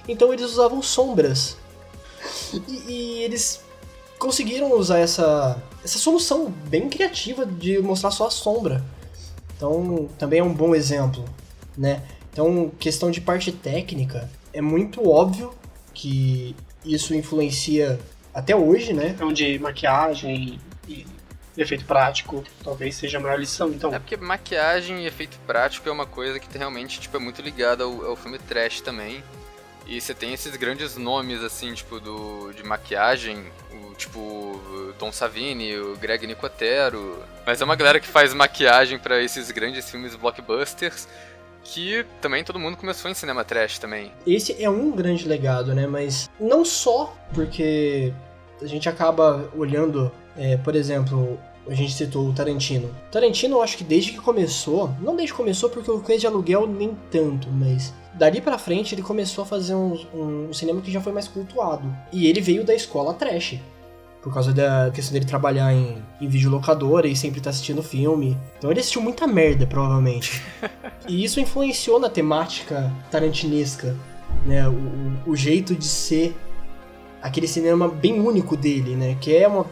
[0.09, 1.57] Então eles usavam sombras.
[2.53, 3.61] E, e eles
[4.19, 8.83] conseguiram usar essa, essa solução bem criativa de mostrar só a sombra.
[9.57, 11.25] Então, também é um bom exemplo,
[11.77, 12.03] né?
[12.33, 15.55] Então, questão de parte técnica, é muito óbvio
[15.93, 18.01] que isso influencia
[18.33, 19.09] até hoje, né?
[19.09, 21.07] Então, de maquiagem e,
[21.57, 23.69] efeito prático, talvez seja a maior lição.
[23.69, 27.41] Então, É porque maquiagem e efeito prático é uma coisa que realmente tipo, é muito
[27.41, 29.23] ligada ao, ao filme trash também.
[29.87, 34.61] E você tem esses grandes nomes, assim, tipo, do, de maquiagem, o, tipo,
[34.99, 37.19] Tom Savini, o Greg Nicotero.
[37.47, 41.07] Mas é uma galera que faz maquiagem para esses grandes filmes blockbusters,
[41.63, 44.13] que também todo mundo começou em cinema trash também.
[44.27, 45.87] Esse é um grande legado, né?
[45.87, 48.13] Mas não só porque
[48.63, 52.95] a gente acaba olhando, é, por exemplo, a gente citou o Tarantino.
[53.11, 56.27] Tarantino, eu acho que desde que começou, não desde que começou porque o Cães de
[56.27, 60.91] Aluguel nem tanto, mas dali pra frente ele começou a fazer um, um, cinema que
[60.91, 61.85] já foi mais cultuado.
[62.13, 63.59] E ele veio da escola trash.
[64.23, 68.39] Por causa da questão dele trabalhar em, em videolocadora e sempre estar tá assistindo filme.
[68.57, 70.43] Então ele assistiu muita merda, provavelmente.
[71.07, 73.95] e isso influenciou na temática tarantinesca,
[74.47, 74.67] né?
[74.67, 76.35] O, o jeito de ser
[77.21, 79.17] aquele cinema bem único dele, né?
[79.21, 79.67] Que é uma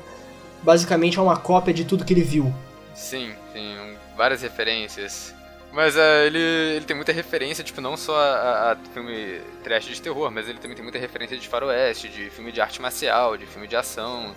[0.62, 2.52] basicamente é uma cópia de tudo que ele viu.
[2.94, 5.35] Sim, tem várias referências.
[5.72, 10.02] Mas uh, ele, ele tem muita referência, tipo, não só a, a, filme trash de
[10.02, 13.46] terror, mas ele também tem muita referência de faroeste, de filme de arte marcial, de
[13.46, 14.35] filme de ação,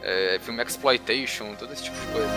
[0.00, 2.28] é, filme exploitation, todo esse tipo de coisa.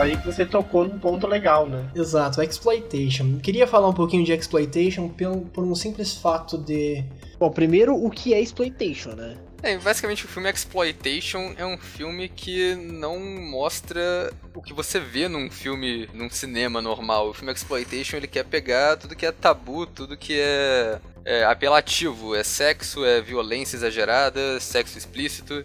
[0.00, 1.88] Aí que você tocou num ponto legal, né?
[1.94, 3.38] Exato, exploitation.
[3.38, 7.04] Queria falar um pouquinho de exploitation por, por um simples fato de...
[7.38, 9.36] Bom, primeiro, o que é exploitation, né?
[9.62, 15.28] É, basicamente o filme Exploitation é um filme que não mostra o que você vê
[15.28, 17.28] num filme, num cinema normal.
[17.28, 22.34] O filme Exploitation ele quer pegar tudo que é tabu, tudo que é, é apelativo.
[22.34, 25.62] É sexo, é violência exagerada, sexo explícito.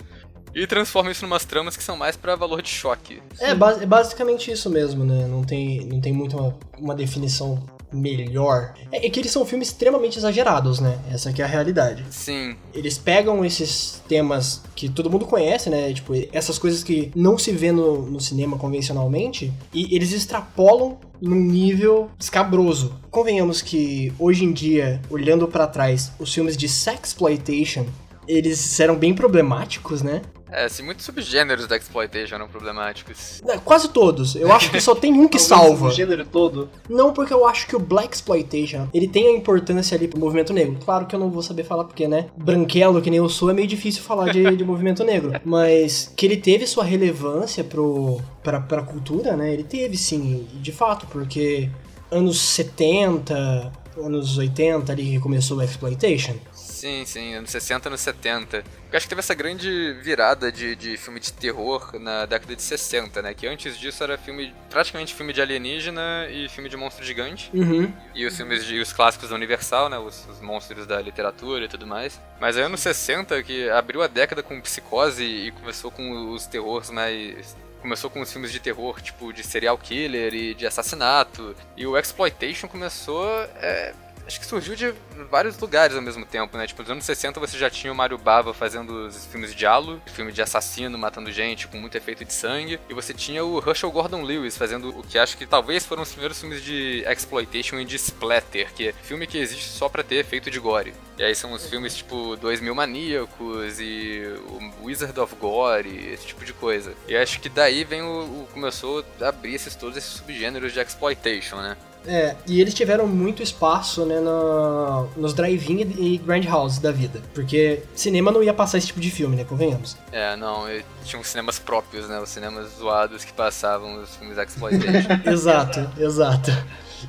[0.53, 3.21] E transforma isso em umas tramas que são mais para valor de choque.
[3.39, 5.27] É, é basicamente isso mesmo, né?
[5.27, 8.73] Não tem, não tem muito uma, uma definição melhor.
[8.91, 10.99] É, é, que eles são filmes extremamente exagerados, né?
[11.11, 12.03] Essa que é a realidade.
[12.09, 12.55] Sim.
[12.73, 15.93] Eles pegam esses temas que todo mundo conhece, né?
[15.93, 21.35] Tipo, essas coisas que não se vê no, no cinema convencionalmente, e eles extrapolam num
[21.35, 22.93] nível escabroso.
[23.09, 27.85] Convenhamos que hoje em dia, olhando para trás, os filmes de sexploitation
[28.27, 30.21] eles eram bem problemáticos, né?
[30.51, 33.41] É, assim, muitos subgêneros da exploitation eram problemáticos.
[33.45, 34.35] É, quase todos.
[34.35, 35.87] Eu acho que só tem um que salva.
[35.87, 36.69] O gênero todo?
[36.89, 40.53] Não, porque eu acho que o Black Exploitation, ele tem a importância ali pro movimento
[40.53, 40.77] negro.
[40.85, 42.27] Claro que eu não vou saber falar porque, né?
[42.37, 45.33] Branquelo, que nem eu sou, é meio difícil falar de, de movimento negro.
[45.43, 49.51] Mas que ele teve sua relevância pro, pra, pra cultura, né?
[49.51, 51.69] Ele teve, sim, de fato, porque
[52.09, 56.35] anos 70, anos 80 ali que começou o Exploitation
[56.75, 58.57] Sim, sim, anos 60, anos 70.
[58.57, 58.63] Eu
[58.97, 63.21] acho que teve essa grande virada de, de filme de terror na década de 60,
[63.21, 63.33] né?
[63.33, 67.49] Que antes disso era filme, praticamente filme de alienígena e filme de monstro gigante.
[67.53, 67.93] Uhum.
[68.13, 69.97] E os filmes de os clássicos da Universal, né?
[69.97, 72.19] Os, os monstros da literatura e tudo mais.
[72.41, 76.89] Mas aí anos 60, que abriu a década com psicose e começou com os terrores
[76.89, 81.55] mais começou com os filmes de terror, tipo, de serial killer e de assassinato.
[81.77, 83.93] E o Exploitation começou é,
[84.25, 84.93] acho que surgiu de
[85.29, 86.67] vários lugares ao mesmo tempo, né?
[86.67, 90.01] Tipo, nos anos 60 você já tinha o Mario Bava fazendo os filmes de diálogo,
[90.07, 93.91] filme de assassino matando gente com muito efeito de sangue, e você tinha o Herschel
[93.91, 97.85] Gordon Lewis fazendo o que acho que talvez foram os primeiros filmes de exploitation e
[97.85, 100.93] de splatter, que é filme que existe só para ter efeito de gore.
[101.17, 106.43] E aí são os filmes tipo 2000 Maníacos e o Wizard of Gore, esse tipo
[106.43, 106.93] de coisa.
[107.07, 110.79] E acho que daí vem o, o começou a abrir esses todos esses subgêneros de
[110.79, 111.77] exploitation, né?
[112.07, 117.21] É, e eles tiveram muito espaço, né, no, nos drive-in e grand house da vida.
[117.33, 119.97] Porque cinema não ia passar esse tipo de filme, né, convenhamos.
[120.11, 120.65] É, não,
[121.03, 125.09] tinham cinemas próprios, né, os cinemas zoados que passavam os filmes exploitation.
[125.29, 126.51] exato, exato.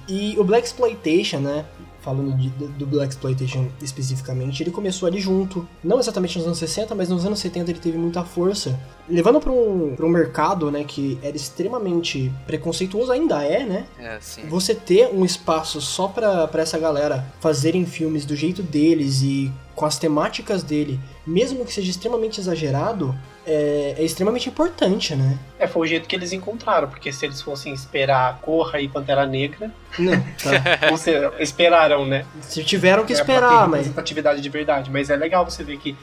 [0.09, 1.65] E o Black Exploitation, né,
[2.07, 5.67] falando de, do Black Exploitation especificamente, ele começou ali junto.
[5.83, 8.79] Não exatamente nos anos 60, mas nos anos 70 ele teve muita força.
[9.09, 13.87] Levando para um, um mercado, né, que era extremamente preconceituoso, ainda é, né?
[13.99, 14.47] É, sim.
[14.49, 19.85] Você ter um espaço só para essa galera fazerem filmes do jeito deles e com
[19.85, 23.15] as temáticas dele, mesmo que seja extremamente exagerado,
[23.47, 25.39] é, é, extremamente importante, né?
[25.59, 29.25] É, foi o jeito que eles encontraram, porque se eles fossem esperar Corra e Pantera
[29.25, 29.71] Negra.
[29.97, 30.89] Não, tá.
[30.91, 32.27] você, esperaram, né?
[32.41, 33.97] Se tiveram que é, esperar, mas.
[33.97, 34.91] atividade de verdade.
[34.91, 35.97] Mas é legal você ver que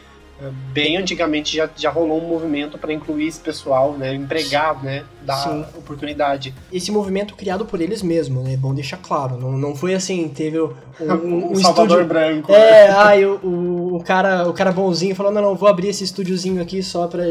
[0.73, 5.37] bem antigamente já, já rolou um movimento para incluir esse pessoal, né, empregar, né, dar
[5.37, 5.65] Sim.
[5.77, 6.53] oportunidade.
[6.71, 10.59] Esse movimento criado por eles mesmos, né, bom deixar claro, não, não foi assim, teve
[10.59, 12.07] um, um, um Salvador estúdio...
[12.07, 12.51] Branco.
[12.51, 16.03] É, ai, o, o, o, cara, o cara bonzinho falou, não, não, vou abrir esse
[16.03, 17.25] estúdiozinho aqui só pra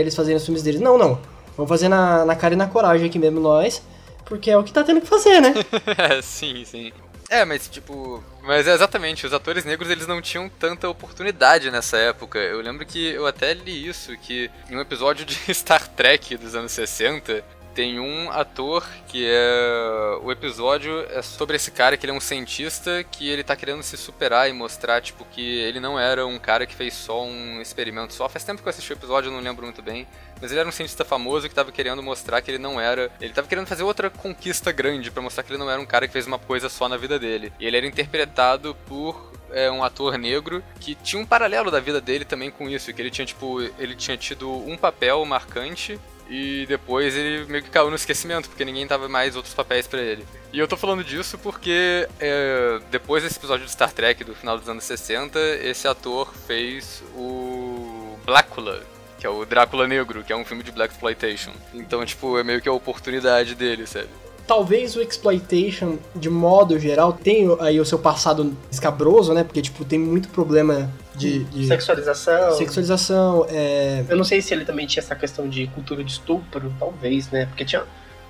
[0.00, 0.80] eles fazerem os filmes deles.
[0.80, 1.18] Não, não,
[1.56, 3.82] vamos fazer na, na cara e na coragem aqui mesmo nós,
[4.24, 5.54] porque é o que tá tendo que fazer, né?
[6.22, 6.92] sim, sim.
[7.28, 8.22] É, mas tipo.
[8.42, 12.38] Mas é exatamente, os atores negros eles não tinham tanta oportunidade nessa época.
[12.38, 16.54] Eu lembro que eu até li isso, que em um episódio de Star Trek dos
[16.54, 17.44] anos 60,
[17.78, 20.18] tem um ator que é.
[20.24, 23.84] O episódio é sobre esse cara que ele é um cientista que ele tá querendo
[23.84, 27.60] se superar e mostrar, tipo, que ele não era um cara que fez só um
[27.60, 28.28] experimento só.
[28.28, 30.08] Faz tempo que eu assisti o episódio, eu não lembro muito bem.
[30.42, 33.12] Mas ele era um cientista famoso que tava querendo mostrar que ele não era.
[33.20, 36.08] Ele tava querendo fazer outra conquista grande para mostrar que ele não era um cara
[36.08, 37.52] que fez uma coisa só na vida dele.
[37.60, 42.00] E ele era interpretado por é um ator negro que tinha um paralelo da vida
[42.00, 45.98] dele também com isso, que ele tinha tipo, ele tinha tido um papel marcante
[46.28, 50.00] e depois ele meio que caiu no esquecimento, porque ninguém tava mais outros papéis para
[50.00, 50.26] ele.
[50.52, 54.58] E eu tô falando disso porque é, depois desse episódio de Star Trek do final
[54.58, 58.82] dos anos 60, esse ator fez o Blácula,
[59.18, 61.52] que é o Drácula Negro, que é um filme de Black Exploitation.
[61.74, 64.08] Então, tipo, é meio que a oportunidade dele, sabe?
[64.48, 69.44] Talvez o exploitation, de modo geral, tem aí o seu passado escabroso, né?
[69.44, 71.44] Porque, tipo, tem muito problema de...
[71.44, 72.52] de Sexualização.
[72.56, 74.02] Sexualização, é...
[74.08, 77.44] Eu não sei se ele também tinha essa questão de cultura de estupro, talvez, né?
[77.44, 77.84] Porque tinha,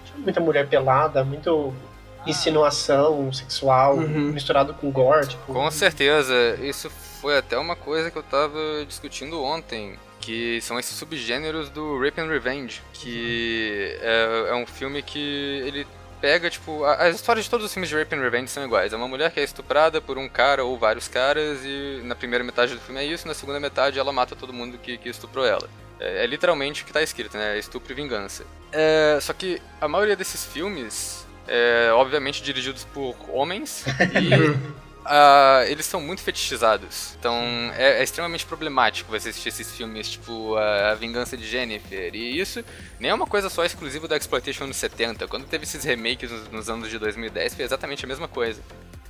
[0.05, 1.73] tinha muita mulher pelada, muito
[2.27, 4.33] insinuação sexual Uhum.
[4.33, 5.53] misturado com gore, tipo...
[5.53, 6.91] Com certeza, isso
[7.23, 9.95] foi até uma coisa que eu tava discutindo ontem.
[10.21, 12.83] Que são esses subgêneros do Rape and Revenge.
[12.93, 15.87] Que é, é um filme que ele
[16.21, 16.85] pega, tipo.
[16.85, 18.93] a- As histórias de todos os filmes de Rape and Revenge são iguais.
[18.93, 22.45] É uma mulher que é estuprada por um cara ou vários caras, e na primeira
[22.45, 25.45] metade do filme é isso, na segunda metade ela mata todo mundo que, que estuprou
[25.47, 25.69] ela.
[26.01, 27.59] É, é literalmente o que tá escrito, né?
[27.59, 28.45] Estupro e vingança.
[28.73, 33.85] É, só que a maioria desses filmes, é, obviamente dirigidos por homens,
[34.21, 37.17] e ah, eles são muito fetichizados.
[37.19, 37.35] Então
[37.75, 42.15] é, é extremamente problemático você assistir esses filmes, tipo a, Vingança de Jennifer.
[42.15, 42.65] E isso
[43.01, 45.27] nem é uma coisa só exclusiva da Exploitation anos 70.
[45.27, 48.63] Quando teve esses remakes nos, nos anos de 2010, foi exatamente a mesma coisa.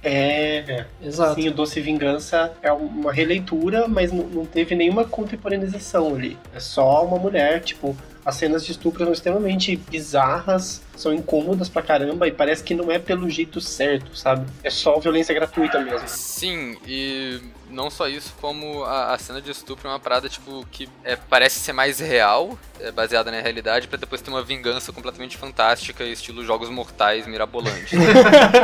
[0.03, 1.40] É, Exato.
[1.40, 6.38] sim, o Doce Vingança é uma releitura, mas não, não teve nenhuma contemporaneização ali.
[6.55, 11.82] É só uma mulher, tipo, as cenas de estupro são extremamente bizarras, são incômodas pra
[11.82, 14.46] caramba e parece que não é pelo jeito certo, sabe?
[14.62, 16.07] É só violência gratuita mesmo.
[16.07, 17.40] Sim, e
[17.71, 21.16] não só isso, como a, a cena de estupro é uma parada, tipo, que é,
[21.16, 26.05] parece ser mais real, é, baseada na realidade, pra depois ter uma vingança completamente fantástica,
[26.05, 27.99] estilo Jogos Mortais mirabolantes.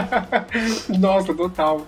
[0.98, 1.86] Nossa, total.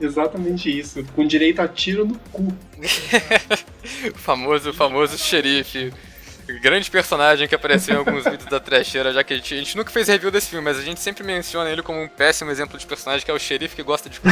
[0.00, 1.04] Exatamente isso.
[1.14, 2.48] Com direito a tiro no cu.
[4.14, 5.92] o famoso, o famoso xerife.
[6.60, 9.76] Grande personagem que apareceu em alguns vídeos da trecheira, já que a gente, a gente
[9.76, 12.78] nunca fez review desse filme, mas a gente sempre menciona ele como um péssimo exemplo
[12.78, 14.20] de personagem, que é o xerife que gosta de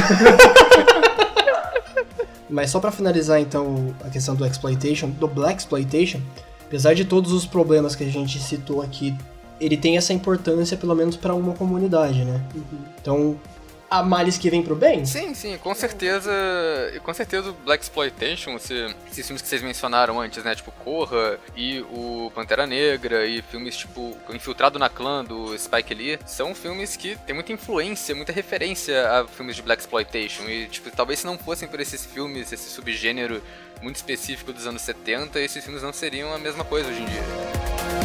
[2.55, 6.20] Mas só pra finalizar então a questão do exploitation, do black exploitation,
[6.64, 9.12] apesar de todos os problemas que a gente citou aqui,
[9.61, 12.40] ele tem essa importância pelo menos pra uma comunidade, né?
[13.02, 13.34] Então,
[13.95, 15.05] há males que vêm pro bem?
[15.07, 16.32] Sim, sim, com certeza.
[17.03, 18.74] Com certeza o Black Exploitation, se,
[19.11, 20.55] esses filmes que vocês mencionaram antes, né?
[20.55, 26.18] Tipo Corra e o Pantera Negra e filmes tipo Infiltrado na Clã do Spike Lee,
[26.26, 30.45] são filmes que têm muita influência, muita referência a filmes de Black Exploitation.
[30.49, 33.42] E, tipo, talvez se não fossem por esses filmes, esse subgênero
[33.80, 38.03] muito específico dos anos 70, esses filmes não seriam a mesma coisa hoje em dia.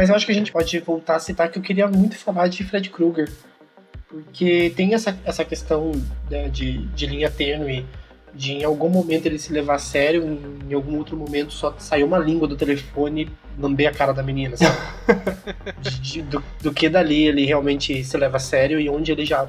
[0.00, 2.48] Mas eu acho que a gente pode voltar a citar que eu queria muito falar
[2.48, 3.30] de Fred Krueger.
[4.08, 5.92] Porque tem essa, essa questão
[6.30, 7.84] né, de, de linha tênue,
[8.34, 11.74] de em algum momento ele se levar a sério, em, em algum outro momento só
[11.78, 13.28] sair uma língua do telefone
[13.58, 14.74] e lamber a cara da menina, sabe?
[15.82, 19.26] De- de- do, do que dali ele realmente se leva a sério e onde ele
[19.26, 19.46] já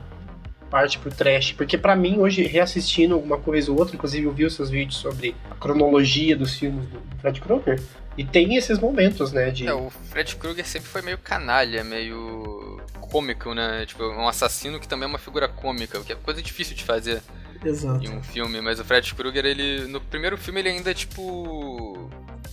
[0.70, 1.54] parte pro trash.
[1.54, 4.98] Porque pra mim, hoje, reassistindo alguma coisa ou outra, inclusive eu vi os seus vídeos
[4.98, 7.80] sobre a cronologia dos filmes do Fred Krueger,
[8.18, 9.68] e tem esses momentos, né, de...
[9.68, 13.86] É, o Fred Krueger sempre foi meio canalha, meio cômico, né?
[13.86, 16.84] Tipo, um assassino que também é uma figura cômica, o que é coisa difícil de
[16.84, 17.22] fazer
[17.64, 18.04] Exato.
[18.04, 18.62] em um filme.
[18.62, 19.88] Mas o Fred Krueger, ele.
[19.88, 22.10] No primeiro filme ele ainda, tipo.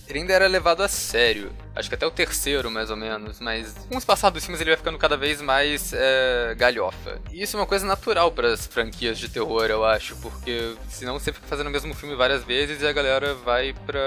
[0.09, 1.51] Ele ainda era levado a sério.
[1.75, 3.39] Acho que até o terceiro, mais ou menos.
[3.39, 7.21] Mas com os passados dos filmes ele vai ficando cada vez mais é, galhofa.
[7.31, 10.15] E isso é uma coisa natural para as franquias de terror, eu acho.
[10.17, 13.99] Porque senão você fica fazendo o mesmo filme várias vezes e a galera vai pra.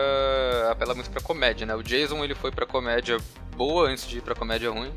[0.72, 1.74] apela muito pra comédia, né?
[1.74, 3.16] O Jason ele foi pra comédia
[3.56, 4.92] boa antes de ir pra comédia ruim.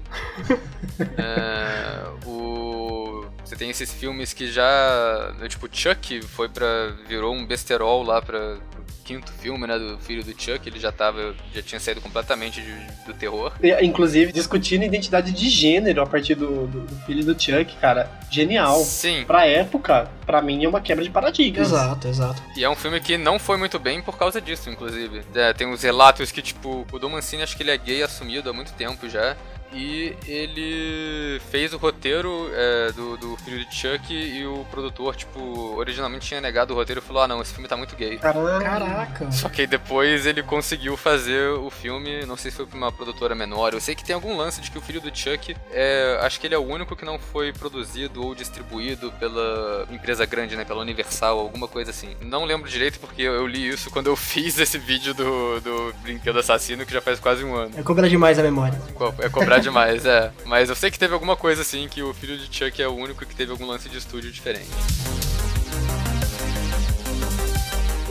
[1.17, 3.25] É, o.
[3.43, 5.35] Você Você tem esses filmes que já.
[5.47, 6.65] Tipo, Chuck foi pra.
[7.07, 8.57] virou um besterol lá pra
[9.05, 12.73] quinto filme, né, do filho do Chuck, ele já tava, já tinha saído completamente de,
[13.05, 13.53] do terror.
[13.61, 18.09] E, Inclusive, discutindo identidade de gênero a partir do, do, do filho do Chuck, cara,
[18.31, 18.79] genial.
[18.83, 19.23] Sim.
[19.25, 21.67] Pra época, pra mim é uma quebra de paradigmas.
[21.67, 22.41] Exato, exato.
[22.57, 25.21] E é um filme que não foi muito bem por causa disso, inclusive.
[25.35, 28.49] É, tem uns relatos que, tipo, o Dom Mancini acho que ele é gay assumido
[28.49, 29.37] há muito tempo já.
[29.73, 35.39] E ele fez o roteiro é, do, do filho de Chuck e o produtor, tipo,
[35.75, 38.17] originalmente tinha negado o roteiro e falou: ah, não, esse filme tá muito gay.
[38.17, 39.31] Caraca.
[39.31, 42.91] Só que aí depois ele conseguiu fazer o filme, não sei se foi pra uma
[42.91, 43.73] produtora menor.
[43.73, 46.47] Eu sei que tem algum lance de que o filho do Chuck, é, acho que
[46.47, 50.63] ele é o único que não foi produzido ou distribuído pela empresa grande, né?
[50.63, 52.15] Pela Universal, alguma coisa assim.
[52.21, 56.39] Não lembro direito porque eu li isso quando eu fiz esse vídeo do, do Brinquedo
[56.39, 57.71] Assassino, que já faz quase um ano.
[57.77, 58.79] É cobrar demais a memória.
[59.19, 60.31] É cobrar demais, é.
[60.45, 62.93] Mas eu sei que teve alguma coisa assim que o filho de Chuck é o
[62.93, 64.69] único que teve algum lance de estúdio diferente.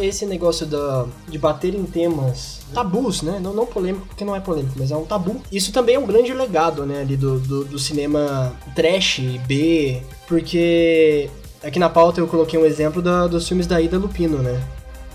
[0.01, 3.39] Esse negócio da, de bater em temas tabus, né?
[3.41, 5.41] Não, não polêmico, porque não é polêmico, mas é um tabu.
[5.53, 7.01] Isso também é um grande legado, né?
[7.01, 11.31] Ali do, do, do cinema trash, B, porque
[11.63, 14.61] aqui na pauta eu coloquei um exemplo da, dos filmes da Ida Lupino, né?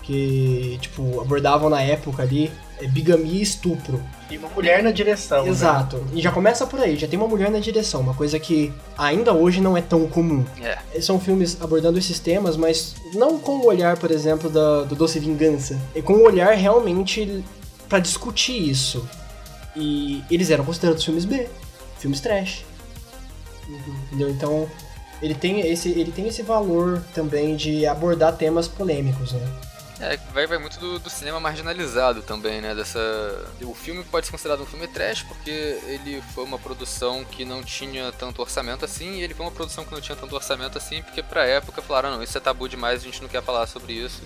[0.02, 2.50] Que, tipo, abordavam na época ali
[2.80, 4.02] é, bigamia e estupro.
[4.30, 5.44] E uma mulher na direção.
[5.44, 5.50] né?
[5.50, 6.04] Exato.
[6.14, 9.34] E já começa por aí, já tem uma mulher na direção, uma coisa que ainda
[9.34, 10.46] hoje não é tão comum.
[10.62, 11.02] É.
[11.02, 15.20] São filmes abordando esses temas, mas não com o olhar, por exemplo, da, do Doce
[15.20, 15.80] Vingança.
[15.96, 17.44] É com o olhar realmente
[17.88, 19.08] pra discutir isso.
[19.76, 21.48] E eles eram considerados filmes B,
[21.98, 22.66] filmes trash.
[24.08, 24.30] Entendeu?
[24.30, 24.68] Então,
[25.22, 29.42] ele tem esse, ele tem esse valor também de abordar temas polêmicos, né?
[30.00, 32.74] É, vai, vai muito do, do cinema marginalizado também, né?
[32.74, 33.00] Dessa...
[33.62, 37.62] O filme pode ser considerado um filme trash porque ele foi uma produção que não
[37.62, 41.04] tinha tanto orçamento assim, e ele foi uma produção que não tinha tanto orçamento assim,
[41.04, 43.94] porque pra época falaram, não, isso é tabu demais, a gente não quer falar sobre
[43.94, 44.22] isso.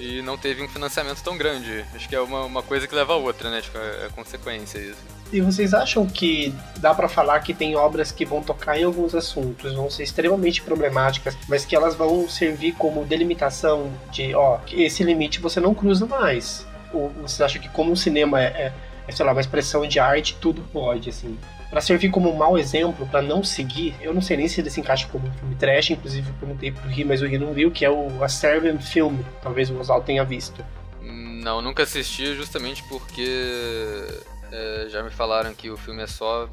[0.00, 1.84] E não teve um financiamento tão grande.
[1.94, 3.60] Acho que é uma, uma coisa que leva a outra, né?
[3.60, 5.21] Tipo, é, é consequência isso.
[5.32, 9.14] E vocês acham que dá pra falar que tem obras que vão tocar em alguns
[9.14, 15.02] assuntos, vão ser extremamente problemáticas, mas que elas vão servir como delimitação de, ó, esse
[15.02, 16.66] limite você não cruza mais?
[16.92, 18.72] Ou você acha que como o cinema é, é,
[19.08, 21.38] é, sei lá, uma expressão de arte, tudo pode, assim?
[21.70, 24.68] Pra servir como um mau exemplo, pra não seguir, eu não sei nem se ele
[24.68, 27.54] se encaixa como um filme trash, inclusive eu perguntei pro Ri, mas o Ri não
[27.54, 30.62] viu, que é o A Serbian Film, talvez o Oswaldo tenha visto.
[31.00, 34.06] Não, nunca assisti justamente porque
[34.52, 36.48] é, já me falaram que o filme é só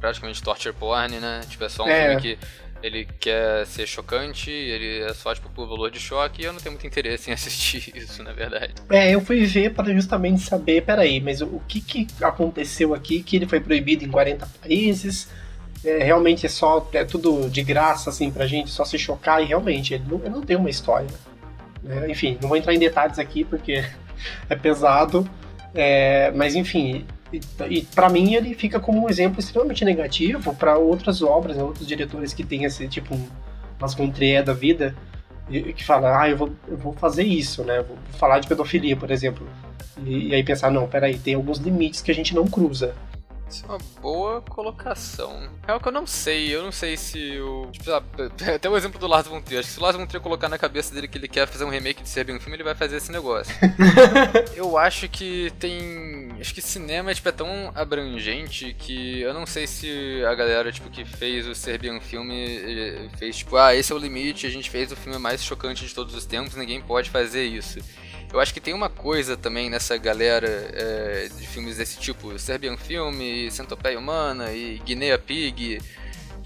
[0.00, 1.40] praticamente torture porn, né?
[1.48, 2.06] Tipo, é só um É.
[2.18, 2.38] filme que
[2.82, 6.58] ele quer ser chocante, ele é só tipo por valor de choque e eu não
[6.58, 8.74] tenho muito interesse em assistir isso, na verdade.
[8.90, 13.36] É, eu fui ver para justamente saber, peraí, mas o, que, que aconteceu aqui que
[13.36, 15.28] ele foi proibido em 40 países?
[15.84, 19.46] É, realmente é só, é tudo de graça, assim, pra gente só se chocar e
[19.46, 21.08] realmente ele não, ele não tem uma história.
[21.82, 22.08] né?
[22.10, 23.84] enfim, não vou entrar em detalhes aqui porque
[24.50, 25.28] é pesado,
[25.74, 27.04] é, mas enfim,
[27.70, 31.86] e, para mim ele fica como um exemplo extremamente negativo para outras obras, né, outros
[31.86, 33.26] diretores que têm esse tipo, um,
[33.78, 34.94] umas contré da vida,
[35.48, 37.82] que fala, ah, eu vou, eu vou fazer isso, né?
[37.82, 39.46] Vou falar de pedofilia, por exemplo.
[40.04, 42.94] E, e aí pensar, não, peraí, tem alguns limites que a gente não cruza.
[43.52, 45.46] Isso é uma boa colocação.
[45.68, 47.68] É o que eu não sei, eu não sei se o.
[47.70, 49.60] Tipo, até o exemplo do Lars von Trier.
[49.60, 51.66] Acho que se o Lars von Trier colocar na cabeça dele que ele quer fazer
[51.66, 53.54] um remake de Serbian filme, ele vai fazer esse negócio.
[54.56, 56.30] eu acho que tem.
[56.40, 60.88] Acho que cinema tipo, é tão abrangente que eu não sei se a galera tipo,
[60.88, 64.70] que fez o Serbian filme eh, fez tipo, ah, esse é o limite, a gente
[64.70, 67.80] fez o filme mais chocante de todos os tempos, ninguém pode fazer isso.
[68.32, 72.78] Eu acho que tem uma coisa também nessa galera é, de filmes desse tipo, Serbian
[72.78, 75.80] Filme, Centopeia Humana e Guinea Pig,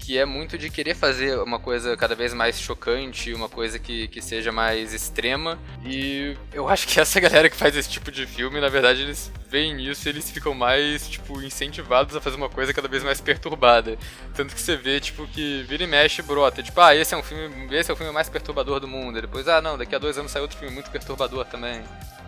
[0.07, 4.07] que é muito de querer fazer uma coisa cada vez mais chocante, uma coisa que,
[4.07, 5.59] que seja mais extrema.
[5.85, 9.29] E eu acho que essa galera que faz esse tipo de filme, na verdade, eles
[9.49, 13.19] veem isso e eles ficam mais, tipo, incentivados a fazer uma coisa cada vez mais
[13.19, 13.97] perturbada.
[14.33, 16.63] Tanto que você vê, tipo, que vira e mexe brota.
[16.63, 17.67] Tipo, ah, esse é um filme.
[17.75, 19.17] Esse é o filme mais perturbador do mundo.
[19.17, 21.83] E depois, ah não, daqui a dois anos sai outro filme muito perturbador também.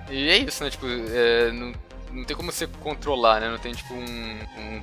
[0.09, 0.69] E é isso, né?
[0.69, 1.73] Tipo, é, não,
[2.11, 3.49] não tem como você controlar, né?
[3.49, 4.81] Não tem tipo um, um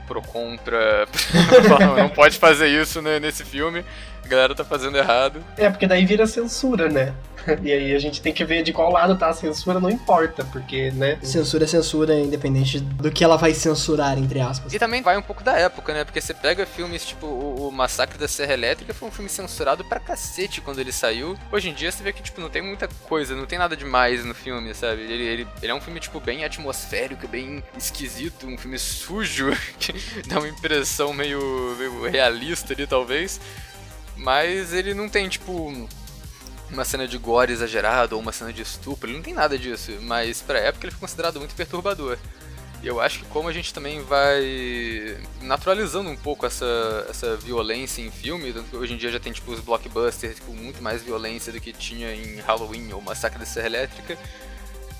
[1.46, 3.84] pra falar, não pode fazer isso né, nesse filme.
[4.26, 5.42] A galera tá fazendo errado.
[5.56, 7.14] É, porque daí vira censura, né?
[7.62, 10.44] E aí a gente tem que ver de qual lado tá a censura, não importa,
[10.44, 11.18] porque, né?
[11.22, 14.72] Censura é censura, independente do que ela vai censurar, entre aspas.
[14.72, 16.04] E também vai um pouco da época, né?
[16.04, 19.84] Porque você pega filmes tipo o, o Massacre da Serra Elétrica, foi um filme censurado
[19.84, 21.36] pra cacete quando ele saiu.
[21.52, 24.24] Hoje em dia você vê que, tipo, não tem muita coisa, não tem nada demais
[24.24, 25.02] no filme, sabe?
[25.02, 29.92] Ele, ele, ele é um filme, tipo, bem atmosférico, bem esquisito, um filme sujo, que
[30.26, 33.40] dá uma impressão meio, meio realista ali, talvez.
[34.16, 35.88] Mas ele não tem, tipo,
[36.70, 39.92] uma cena de gore exagerado ou uma cena de estupro, ele não tem nada disso.
[40.02, 42.18] Mas pra época ele foi considerado muito perturbador.
[42.82, 48.02] E eu acho que como a gente também vai naturalizando um pouco essa, essa violência
[48.02, 51.02] em filme, tanto que hoje em dia já tem tipo os blockbusters com muito mais
[51.02, 54.18] violência do que tinha em Halloween ou Massacre da Serra Elétrica,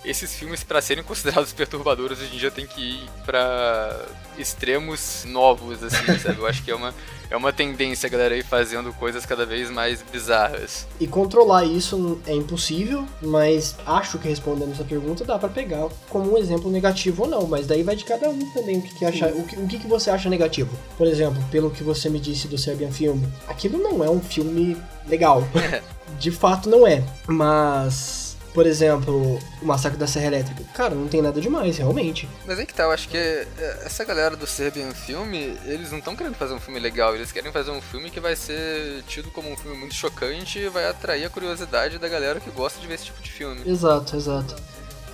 [0.07, 4.07] esses filmes para serem considerados perturbadores hoje em dia tem que ir para
[4.39, 6.39] extremos novos assim, sabe?
[6.39, 6.95] Eu acho que é uma
[7.29, 10.87] é uma tendência a galera ir fazendo coisas cada vez mais bizarras.
[11.01, 16.33] E controlar isso é impossível, mas acho que respondendo essa pergunta dá para pegar como
[16.33, 19.05] um exemplo negativo ou não, mas daí vai de cada um também o que, que
[19.05, 20.71] acha, o que, o que, que você acha negativo.
[20.97, 24.77] Por exemplo, pelo que você me disse do Serbian Film, aquilo não é um filme
[25.09, 25.43] legal.
[26.19, 28.26] de fato não é, mas
[28.57, 30.65] por exemplo, o Massacre da Serra Elétrica.
[30.73, 32.27] Cara, não tem nada demais, realmente.
[32.47, 33.47] Mas é que tá, eu acho que é,
[33.85, 37.53] essa galera do Serbian Filme, eles não estão querendo fazer um filme legal, eles querem
[37.53, 41.27] fazer um filme que vai ser tido como um filme muito chocante e vai atrair
[41.27, 43.61] a curiosidade da galera que gosta de ver esse tipo de filme.
[43.67, 44.57] Exato, exato.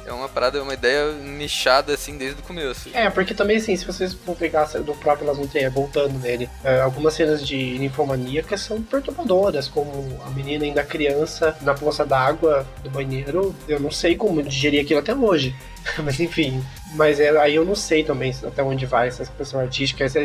[0.07, 2.91] É uma parada, uma ideia nichada assim desde o começo.
[2.93, 6.81] É, porque também assim, se vocês for pegar do próprio Las Montanhas, voltando nele, é,
[6.81, 12.91] algumas cenas de ninfomaníaca são perturbadoras, como a menina ainda criança na poça d'água do
[12.91, 15.55] banheiro, eu não sei como digerir aquilo até hoje.
[15.99, 16.63] mas enfim,
[16.95, 20.21] mas é, aí eu não sei também até onde vai essa expressão artística, essa,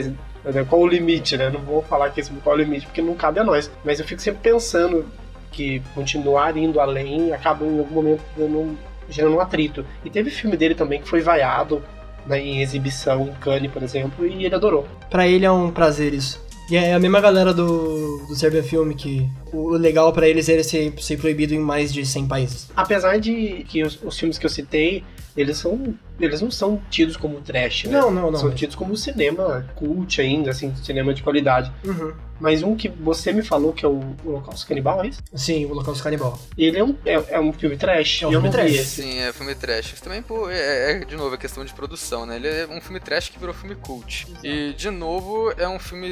[0.70, 1.50] qual o limite, né?
[1.50, 3.70] Não vou falar que esse qual o limite, porque não cabe a nós.
[3.84, 5.06] Mas eu fico sempre pensando
[5.52, 8.78] que continuar indo além acaba em algum momento dando
[9.10, 9.86] gerando um atrito.
[10.04, 11.82] E teve filme dele também que foi vaiado
[12.26, 14.88] né, em exibição em Cannes, por exemplo, e ele adorou.
[15.10, 16.46] Para ele é um prazer isso.
[16.70, 20.62] E é a mesma galera do, do Serbia Film que o legal para eles era
[20.64, 22.70] ser, ser proibido em mais de 100 países.
[22.76, 25.02] Apesar de que os, os filmes que eu citei,
[25.36, 28.00] eles são eles não são tidos como trash, né?
[28.00, 28.40] Não, não, não.
[28.40, 31.72] São tidos como cinema cult ainda, assim, cinema de qualidade.
[31.84, 32.14] Uhum.
[32.40, 35.22] Mas um que você me falou que é o Holocausto Canibal, é isso?
[35.34, 36.40] Sim, o Holocausto Canibal.
[36.58, 38.24] Ele é um, é, é um filme trash?
[38.24, 38.88] É um filme trash.
[38.88, 39.94] Sim, é filme trash.
[39.94, 42.36] Isso também, pô, é, é, de novo, a questão de produção, né?
[42.36, 44.28] Ele é um filme trash que virou filme cult.
[44.30, 44.46] Exato.
[44.46, 46.10] E, de novo, é um filme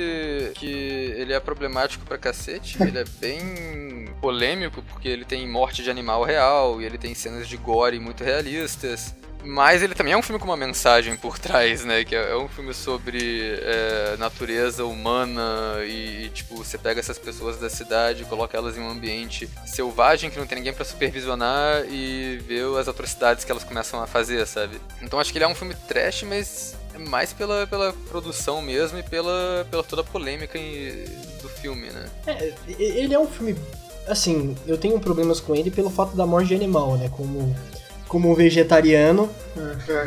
[0.56, 2.82] que ele é problemático pra cacete.
[2.82, 7.48] ele é bem polêmico, porque ele tem morte de animal real, e ele tem cenas
[7.48, 9.14] de gore muito realistas.
[9.46, 12.04] Mas ele também é um filme com uma mensagem por trás, né?
[12.04, 17.70] Que é um filme sobre é, natureza humana e, tipo, você pega essas pessoas da
[17.70, 22.62] cidade, coloca elas em um ambiente selvagem que não tem ninguém para supervisionar e vê
[22.80, 24.82] as atrocidades que elas começam a fazer, sabe?
[25.02, 28.98] Então acho que ele é um filme trash, mas é mais pela, pela produção mesmo
[28.98, 30.58] e pela, pela toda a polêmica
[31.42, 32.10] do filme, né?
[32.26, 33.56] É, ele é um filme.
[34.08, 37.10] Assim, eu tenho problemas com ele pelo fato da morte de animal, né?
[37.10, 37.56] Como
[38.16, 39.30] como um vegetariano,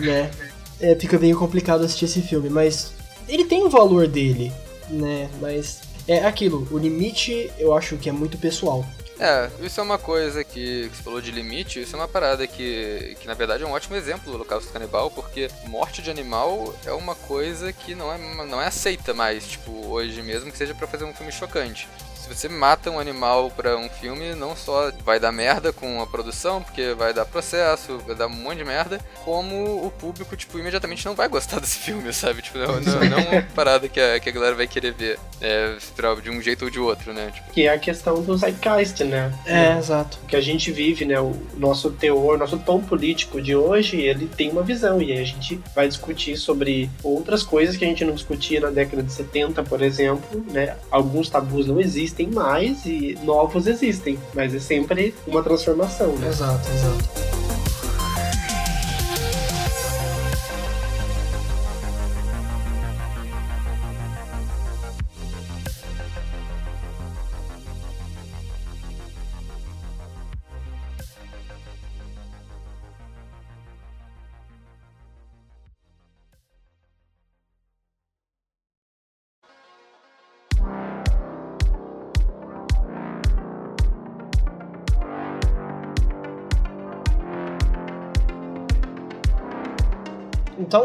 [0.00, 0.30] né?
[0.80, 2.92] É, fica bem complicado assistir esse filme, mas
[3.28, 4.52] ele tem o valor dele,
[4.88, 5.28] né?
[5.40, 8.86] Mas é aquilo, o limite eu acho que é muito pessoal.
[9.18, 12.46] É, isso é uma coisa que, que você falou de limite, isso é uma parada
[12.46, 16.72] que, que na verdade é um ótimo exemplo do Holocausto Canibal, porque morte de animal
[16.86, 20.76] é uma coisa que não é, não é aceita mais, tipo, hoje mesmo que seja
[20.76, 21.88] para fazer um filme chocante
[22.34, 26.06] se você mata um animal para um filme, não só vai dar merda com a
[26.06, 30.58] produção, porque vai dar processo, vai dar um monte de merda, como o público, tipo,
[30.58, 32.42] imediatamente não vai gostar desse filme, sabe?
[32.42, 35.18] Tipo, não, não, não é uma parada que a, que a galera vai querer ver
[35.40, 35.76] é,
[36.22, 37.30] de um jeito ou de outro, né?
[37.32, 37.52] Tipo.
[37.52, 39.32] Que é a questão do zeitgeist, né?
[39.44, 40.18] É, é, exato.
[40.26, 41.20] Que a gente vive, né?
[41.20, 45.24] O nosso teor, nosso tom político de hoje, ele tem uma visão, e aí a
[45.24, 49.62] gente vai discutir sobre outras coisas que a gente não discutia na década de 70,
[49.64, 50.76] por exemplo, né?
[50.90, 56.28] Alguns tabus não existem existem mais e novos existem, mas é sempre uma transformação, né?
[56.28, 57.67] Exato, exato.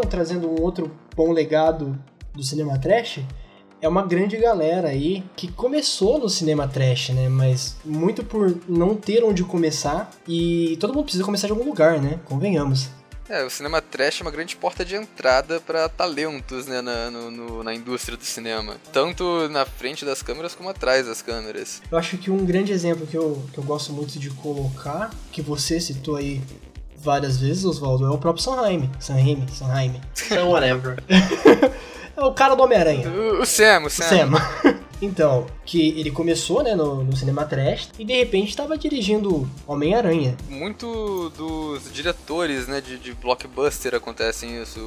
[0.01, 1.97] Trazendo um outro bom legado
[2.33, 3.19] do cinema trash,
[3.81, 7.27] é uma grande galera aí que começou no cinema trash, né?
[7.27, 12.01] Mas muito por não ter onde começar e todo mundo precisa começar de algum lugar,
[12.01, 12.19] né?
[12.25, 12.89] Convenhamos.
[13.29, 17.31] É, o cinema trash é uma grande porta de entrada para talentos né, na, no,
[17.31, 18.75] no, na indústria do cinema.
[18.91, 21.81] Tanto na frente das câmeras como atrás das câmeras.
[21.89, 25.41] Eu acho que um grande exemplo que eu, que eu gosto muito de colocar, que
[25.41, 26.41] você citou aí
[27.03, 28.89] várias vezes, Oswaldo, é o próprio Sanheim.
[28.99, 30.01] Sanheim, Sanheim.
[30.13, 31.03] Sam whatever.
[32.15, 33.09] é o cara do Homem-Aranha.
[33.09, 34.03] O, o Sam, o Sam.
[34.03, 34.73] Sam.
[35.03, 40.37] Então, que ele começou, né, no, no cinema trash e de repente estava dirigindo Homem-Aranha.
[40.47, 44.79] Muito dos diretores, né, de, de blockbuster acontecem isso.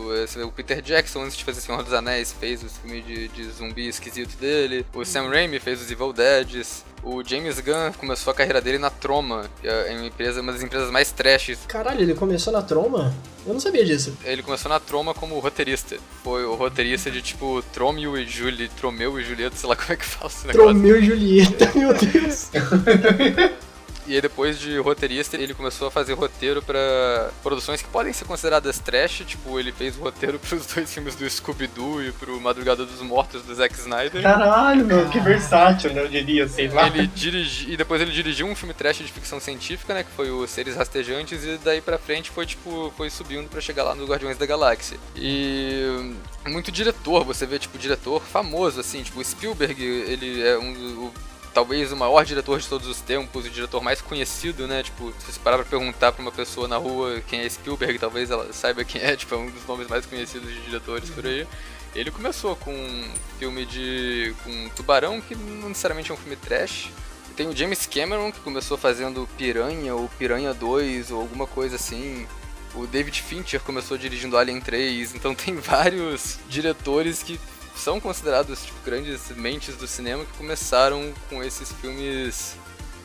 [0.42, 3.88] O Peter Jackson, antes de fazer Senhor dos Anéis, fez o filme de, de zumbi
[3.88, 4.86] esquisito dele.
[4.94, 6.82] O Sam Raimi fez os Evil Deads.
[7.08, 10.60] O James Gunn começou a carreira dele na Troma, que é uma, empresa, uma das
[10.60, 13.14] empresas mais trashes Caralho, ele começou na Troma?
[13.46, 14.18] Eu não sabia disso.
[14.24, 15.96] ele começou na Troma como roteirista.
[16.24, 19.96] Foi o roteirista de tipo Tromeo e Julie, Tromeu e Julieta, sei lá como é
[19.96, 20.72] que fala esse negócio.
[20.72, 22.50] Tromeu e Julieta, meu Deus.
[24.06, 28.24] E aí depois de roteirista, ele começou a fazer roteiro pra produções que podem ser
[28.24, 32.84] consideradas trash, tipo, ele fez o roteiro pros dois filmes do Scooby-Doo e pro Madrugada
[32.84, 34.22] dos Mortos do Zack Snyder.
[34.22, 36.02] Caralho, meu, que versátil, né?
[36.02, 36.86] Eu diria, sei lá.
[36.86, 40.30] Ele dirigi, e depois ele dirigiu um filme trash de ficção científica, né, que foi
[40.30, 44.06] o Seres Rastejantes, e daí pra frente foi tipo, foi subindo pra chegar lá no
[44.06, 44.98] Guardiões da Galáxia.
[45.16, 46.14] E
[46.46, 50.76] muito diretor, você vê tipo diretor famoso assim, tipo o Spielberg, ele é um
[51.06, 51.12] o
[51.56, 54.82] talvez o maior diretor de todos os tempos, o diretor mais conhecido, né?
[54.82, 58.30] Tipo, se você parar pra perguntar pra uma pessoa na rua quem é Spielberg, talvez
[58.30, 61.48] ela saiba quem é, tipo, é um dos nomes mais conhecidos de diretores por aí.
[61.94, 64.34] Ele começou com um filme de.
[64.44, 66.90] com Tubarão, que não necessariamente é um filme trash.
[67.34, 72.26] Tem o James Cameron, que começou fazendo Piranha ou Piranha 2 ou alguma coisa assim.
[72.74, 75.14] O David Fincher começou dirigindo Alien 3.
[75.14, 77.40] Então tem vários diretores que
[77.76, 82.56] são considerados tipo, grandes mentes do cinema que começaram com esses filmes.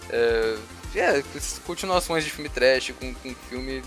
[0.10, 0.58] É,
[0.96, 3.82] é, com essas continuações de filme trash, com, com filme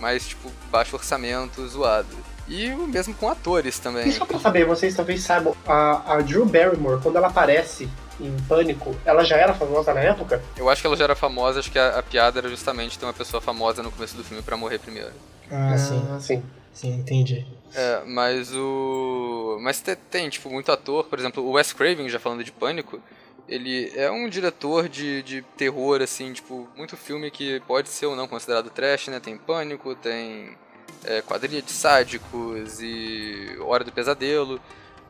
[0.00, 2.16] mais tipo baixo orçamento, zoado.
[2.48, 4.08] E o mesmo com atores também.
[4.08, 7.88] E só pra saber, vocês talvez saibam, a, a Drew Barrymore, quando ela aparece
[8.20, 10.42] em Pânico, ela já era famosa na época?
[10.56, 13.04] Eu acho que ela já era famosa, acho que a, a piada era justamente ter
[13.04, 15.12] uma pessoa famosa no começo do filme pra morrer primeiro.
[15.50, 16.18] Ah, sim.
[16.20, 16.42] sim.
[16.72, 17.46] Sim, entendi.
[17.74, 19.58] É, mas o.
[19.60, 23.00] Mas te- tem, tipo, muito ator, por exemplo, o Wes Craven, já falando de Pânico,
[23.48, 28.16] ele é um diretor de, de terror, assim, tipo, muito filme que pode ser ou
[28.16, 29.20] não considerado trash, né?
[29.20, 30.56] Tem Pânico, tem
[31.04, 34.60] é, Quadrilha de Sádicos e Hora do Pesadelo.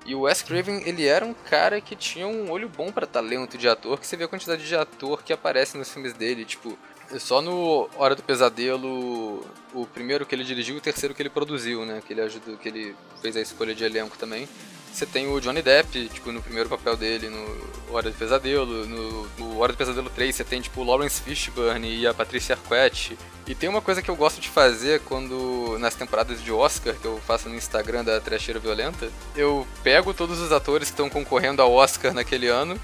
[0.05, 3.59] E o Wes Craven, ele era um cara que tinha um olho bom pra talento
[3.59, 6.79] de ator, que você vê a quantidade de ator que aparece nos filmes dele, tipo,
[7.19, 9.45] só no Hora do Pesadelo,
[9.75, 12.57] o primeiro que ele dirigiu e o terceiro que ele produziu, né, que ele ajudou,
[12.57, 14.49] que ele fez a escolha de elenco também.
[14.93, 19.29] Você tem o Johnny Depp, tipo, no primeiro papel dele no Hora do Pesadelo, no,
[19.39, 23.19] no Hora do Pesadelo 3 você tem, tipo, o Lawrence Fishburne e a Patricia Arquette.
[23.47, 27.05] E tem uma coisa que eu gosto de fazer quando, nas temporadas de Oscar, que
[27.05, 31.61] eu faço no Instagram da Trecheira Violenta, eu pego todos os atores que estão concorrendo
[31.61, 32.81] ao Oscar naquele ano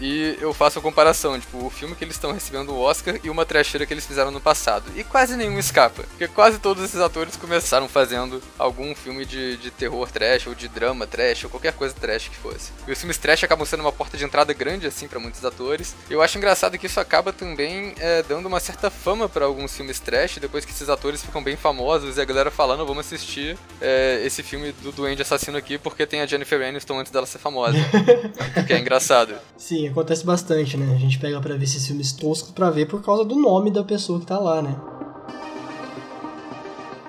[0.00, 3.30] e eu faço a comparação, tipo, o filme que eles estão recebendo o Oscar e
[3.30, 4.84] uma trecheira que eles fizeram no passado.
[4.96, 9.70] E quase nenhum escapa, porque quase todos esses atores começaram fazendo algum filme de, de
[9.70, 12.72] terror trash, ou de drama trash, ou qualquer coisa trash que fosse.
[12.86, 15.94] E os filmes trash acabam sendo uma porta de entrada grande, assim, pra muitos atores.
[16.08, 19.98] Eu acho engraçado que isso acaba também é, dando uma certa fama pra alguns filmes
[20.00, 24.22] trash, depois que esses atores ficam bem famosos e a galera falando, vamos assistir é,
[24.24, 27.78] esse filme do Duende Assassino aqui, porque tem a Jennifer Aniston antes dela ser famosa.
[28.66, 29.34] que é engraçado.
[29.56, 30.94] Sim, acontece bastante, né?
[30.94, 33.82] A gente pega pra ver esses filmes toscos pra ver por causa do nome da
[33.84, 34.74] pessoa que tá lá, né?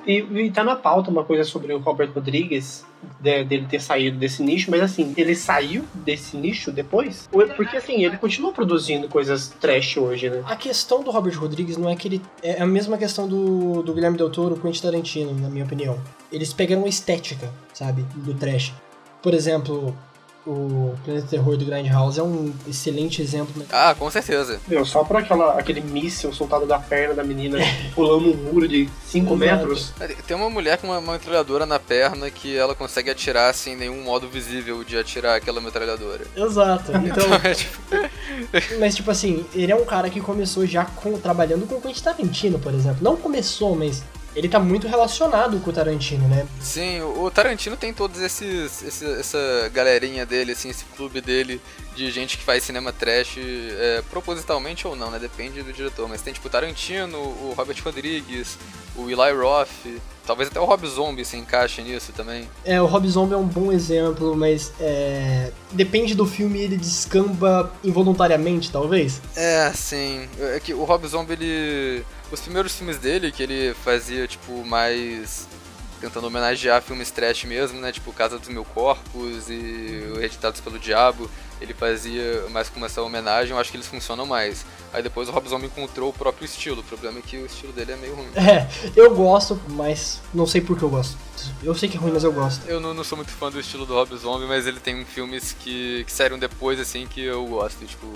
[0.08, 2.84] E, e tá na pauta uma coisa sobre o Robert Rodrigues,
[3.20, 7.30] de- dele ter saído desse nicho, mas assim, ele saiu desse nicho depois?
[7.32, 10.42] É- Porque assim, ele continua produzindo coisas trash hoje, né?
[10.48, 12.22] A questão do Robert Rodrigues não é que ele.
[12.42, 15.66] É a mesma questão do, do Guilherme Del Toro com o Quentin Tarantino, na minha
[15.66, 16.00] opinião.
[16.32, 18.04] Eles pegaram a estética, sabe?
[18.16, 18.74] Do trash.
[19.22, 19.96] Por exemplo,
[20.46, 23.54] o Planeta Terror do Grindhouse é um excelente exemplo.
[23.58, 23.66] né?
[23.72, 24.60] Ah, com certeza.
[24.68, 27.58] Meu, só por aquela, aquele míssil soltado da perna da menina
[27.94, 29.38] pulando um muro de 5 Exato.
[29.38, 29.94] metros.
[30.26, 34.02] Tem uma mulher com uma, uma metralhadora na perna que ela consegue atirar sem nenhum
[34.04, 36.26] modo visível de atirar aquela metralhadora.
[36.36, 36.92] Exato.
[37.10, 37.80] Então, é tipo,
[38.80, 42.04] mas tipo assim, ele é um cara que começou já com, trabalhando com o Quentin
[42.04, 43.00] Tarantino, por exemplo.
[43.02, 44.04] Não começou, mas
[44.36, 46.46] ele tá muito relacionado com o Tarantino, né?
[46.60, 51.62] sim, o Tarantino tem todos esses, esse- essa galerinha dele, assim, esse clube dele
[51.96, 55.20] de gente que faz cinema trash é, propositalmente ou não, né?
[55.20, 56.08] Depende do diretor.
[56.08, 58.58] Mas tem tipo o Tarantino, o Robert Rodrigues,
[58.96, 59.68] o Eli Roth,
[60.26, 62.48] talvez até o Rob Zombie se encaixe nisso também.
[62.64, 67.74] É, o Rob Zombie é um bom exemplo, mas é, depende do filme, ele descamba
[67.84, 69.22] involuntariamente, talvez.
[69.36, 70.28] É, sim.
[70.40, 72.06] É que o Rob Zombie, ele.
[72.32, 75.48] Os primeiros filmes dele, que ele fazia, tipo, mais.
[76.00, 77.92] Tentando homenagear filmes trash mesmo, né?
[77.92, 81.30] Tipo Casa dos Mil Corpos e Editados pelo Diabo.
[81.62, 84.66] Ele fazia mais como essa homenagem, eu acho que eles funcionam mais.
[84.93, 87.72] Aí depois o Rob Zombie encontrou o próprio estilo, o problema é que o estilo
[87.74, 88.28] dele é meio ruim.
[88.36, 91.18] É, eu gosto, mas não sei por que eu gosto.
[91.64, 92.66] Eu sei que é ruim, mas eu gosto.
[92.68, 95.55] Eu não, não sou muito fã do estilo do Rob Zombie, mas ele tem filmes
[95.60, 97.86] que, que saíram depois, assim, que eu gosto.
[97.86, 98.07] Tipo,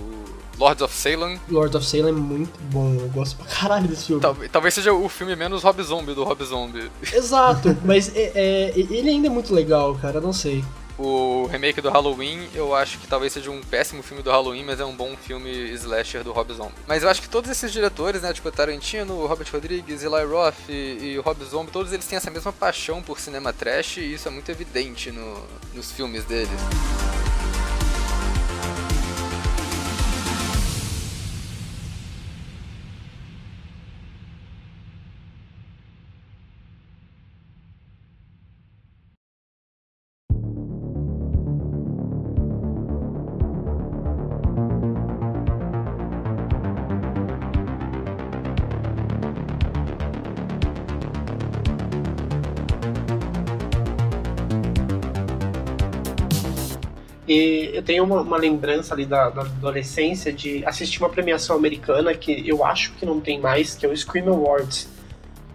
[0.58, 1.40] Lords of Salem.
[1.50, 4.22] Lord of Salem é muito bom, eu gosto pra caralho desse filme.
[4.22, 6.92] Tal- talvez seja o filme menos Rob Zombie do Rob Zombie.
[7.14, 10.64] Exato, mas é, é, ele ainda é muito legal, cara, não sei.
[10.98, 14.80] O remake do Halloween, eu acho que talvez seja um péssimo filme do Halloween, mas
[14.80, 16.74] é um bom filme slasher do Rob Zombie.
[16.88, 20.74] Mas eu acho que todos esses diretores, né, tipo Tarantino, Robert Rodrigues, Eli Roth e,
[21.16, 24.32] e Rob Zombie, todos eles têm essa mesma paixão por cinema trash e isso é
[24.32, 25.42] muito evidente no-
[25.74, 26.50] nos filmes deles.
[57.74, 62.48] Eu tenho uma, uma lembrança ali da, da adolescência de assistir uma premiação americana que
[62.48, 64.88] eu acho que não tem mais, que é o Scream Awards.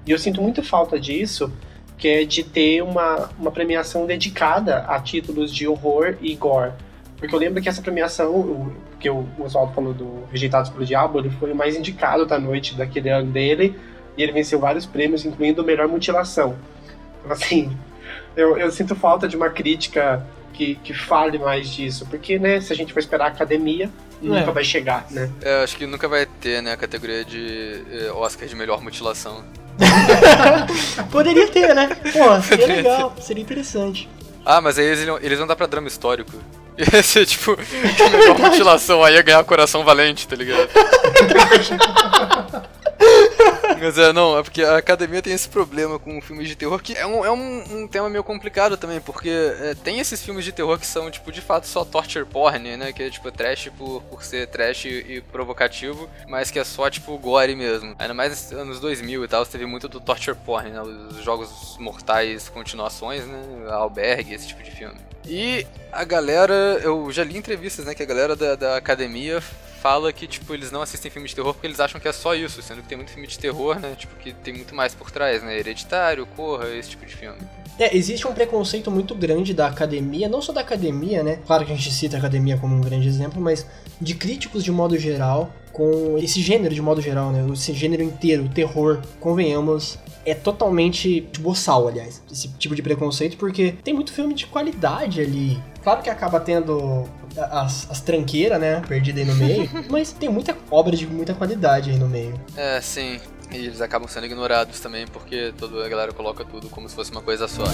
[0.05, 1.53] E eu sinto muita falta disso,
[1.97, 6.73] que é de ter uma, uma premiação dedicada a títulos de horror e gore.
[7.17, 11.31] Porque eu lembro que essa premiação, que o Oswaldo falou do Rejeitados pelo Diabo, ele
[11.31, 13.77] foi o mais indicado da noite daquele ano dele,
[14.17, 16.57] e ele venceu vários prêmios, incluindo o melhor mutilação.
[17.21, 17.77] Então, assim,
[18.37, 20.25] eu, eu sinto falta de uma crítica
[20.59, 23.89] que, que fale mais disso, porque, né, se a gente for esperar a academia,
[24.21, 24.53] nunca É.
[24.53, 25.31] vai chegar, né?
[25.41, 29.45] É, acho que nunca vai ter, né, a categoria de eh, Oscar de melhor mutilação.
[31.13, 31.89] Poderia ter, né?
[32.13, 34.09] Pô, seria legal, seria interessante.
[34.45, 36.33] Ah, mas aí eles, eles vão dar pra drama histórico.
[36.93, 40.69] Ia ser tipo, que melhor mutilação, aí ia ganhar coração valente, tá ligado?
[43.79, 46.95] Mas é, não, é porque a academia tem esse problema com filmes de terror, que
[46.95, 50.53] é um, é um, um tema meio complicado também, porque é, tem esses filmes de
[50.53, 52.93] terror que são, tipo, de fato só torture porn, né?
[52.93, 57.17] Que é, tipo, trash por, por ser trash e, provocativo, mas que é só, tipo,
[57.19, 57.95] gore mesmo.
[57.99, 60.81] Ainda mais nos anos 2000 e tal, você teve muito do torture porn, né?
[60.83, 63.43] Os jogos mortais continuações, né?
[63.71, 64.99] Albergue, esse tipo de filme.
[65.27, 69.43] E a galera, eu já li entrevistas, né, que a galera da, da academia
[69.81, 72.35] fala que, tipo, eles não assistem filme de terror porque eles acham que é só
[72.35, 75.11] isso, sendo que tem muito filme de terror, né, tipo, que tem muito mais por
[75.11, 77.39] trás, né, Hereditário, Corra, esse tipo de filme.
[77.79, 81.39] É, existe um preconceito muito grande da academia, não só da academia, né?
[81.47, 83.65] Claro que a gente cita a academia como um grande exemplo, mas
[84.01, 87.47] de críticos de modo geral, com esse gênero de modo geral, né?
[87.53, 93.95] Esse gênero inteiro, terror, convenhamos, é totalmente boçal, aliás, esse tipo de preconceito, porque tem
[93.95, 95.63] muito filme de qualidade ali.
[95.85, 97.05] Claro que acaba tendo
[97.37, 98.83] as, as tranqueiras, né?
[98.87, 102.39] Perdida aí no meio, mas tem muita obra de muita qualidade aí no meio.
[102.57, 103.21] É, sim,
[103.51, 107.11] e eles acabam sendo ignorados também porque toda a galera coloca tudo como se fosse
[107.11, 107.65] uma coisa só.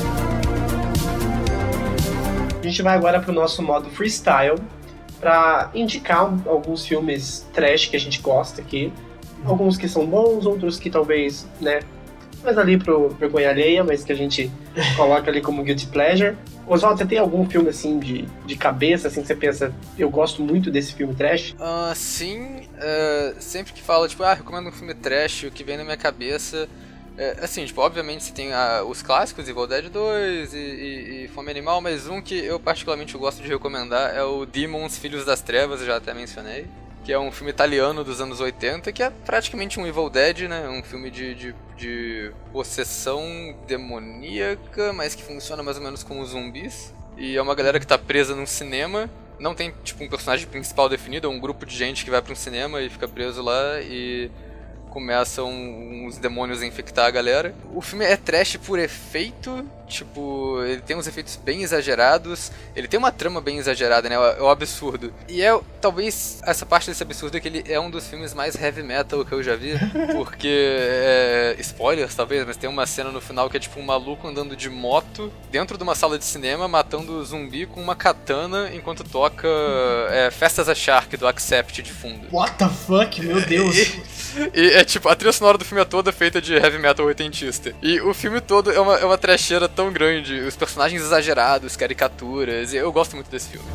[2.60, 4.58] A gente vai agora pro nosso modo freestyle
[5.20, 8.92] para indicar alguns filmes trash que a gente gosta aqui.
[9.44, 11.80] Alguns que são bons, outros que talvez, né,
[12.42, 14.50] mais ali pro vergonha alheia, mas que a gente
[14.96, 16.36] coloca ali como guilty pleasure.
[16.66, 20.42] Oswaldo, você tem algum filme assim de, de cabeça, assim, que você pensa, eu gosto
[20.42, 21.54] muito desse filme trash?
[21.60, 25.76] Ah, sim, é, sempre que fala, tipo, ah, recomendo um filme trash, o que vem
[25.76, 26.68] na minha cabeça.
[27.16, 31.28] É, assim, tipo, obviamente você tem ah, os clássicos, Evil Dead 2 e, e- e
[31.28, 35.40] Fome Animal, mas um que eu particularmente gosto de recomendar é o Demons Filhos das
[35.40, 36.66] Trevas, eu já até mencionei.
[37.04, 40.66] Que é um filme italiano dos anos 80, que é praticamente um Evil Dead, né?
[40.68, 46.94] Um filme de, de, de possessão demoníaca, mas que funciona mais ou menos como zumbis.
[47.16, 49.10] E é uma galera que tá presa num cinema.
[49.38, 52.32] Não tem, tipo, um personagem principal definido, é um grupo de gente que vai pra
[52.32, 54.30] um cinema e fica preso lá e
[54.94, 57.52] começam uns demônios a infectar a galera.
[57.74, 62.96] O filme é trash por efeito, tipo, ele tem uns efeitos bem exagerados, ele tem
[62.96, 64.14] uma trama bem exagerada, né?
[64.14, 65.12] É o absurdo.
[65.28, 68.54] E é talvez essa parte desse absurdo é que ele é um dos filmes mais
[68.54, 69.72] heavy metal que eu já vi,
[70.14, 74.28] porque é, spoilers talvez, mas tem uma cena no final que é tipo um maluco
[74.28, 79.02] andando de moto dentro de uma sala de cinema matando zumbi com uma katana enquanto
[79.02, 79.48] toca
[80.10, 82.28] é, Festas a Shark do Accept de fundo.
[82.30, 83.74] What the fuck, meu Deus!
[84.54, 87.74] E é tipo, a trilha sonora do filme é toda feita de heavy metal oitentista.
[87.82, 92.74] E o filme todo é uma, é uma trecheira tão grande, os personagens exagerados, caricaturas,
[92.74, 93.66] eu gosto muito desse filme.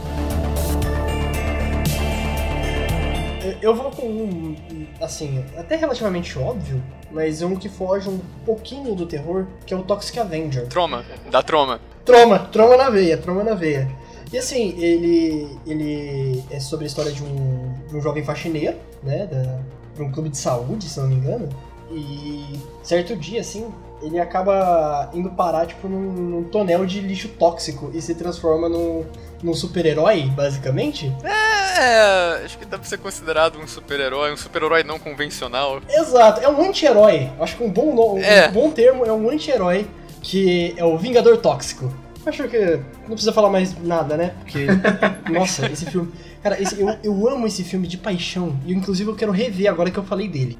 [3.62, 4.55] Eu vou com um,
[5.01, 6.82] assim, até relativamente óbvio,
[7.12, 10.68] mas um que foge um pouquinho do terror, que é o Toxic Avenger.
[10.68, 11.80] Troma, dá troma.
[12.05, 13.89] Troma, troma na veia, troma na veia.
[14.32, 15.57] E assim, ele.
[15.66, 16.43] ele.
[16.51, 19.26] é sobre a história de um, de um jovem faxineiro, né?
[19.26, 19.60] Da,
[20.00, 21.50] de um clube de saúde, se não me engano.
[21.91, 23.68] E certo dia, assim,
[24.02, 29.04] ele acaba indo parar, tipo, num, num tonel de lixo tóxico e se transforma num,
[29.43, 31.12] num super-herói, basicamente.
[31.24, 35.82] É, acho que dá pra ser considerado um super-herói, um super-herói não convencional.
[35.89, 37.30] Exato, é um anti-herói.
[37.39, 38.47] Acho que um bom, no- É.
[38.50, 39.88] um bom termo é um anti-herói,
[40.22, 41.91] que é o Vingador Tóxico.
[42.26, 44.36] Acho que não precisa falar mais nada, né?
[44.41, 44.68] Porque,
[45.32, 46.12] nossa, esse filme.
[46.41, 48.57] Cara, esse- eu, eu amo esse filme de paixão.
[48.65, 50.57] E inclusive eu quero rever agora que eu falei dele.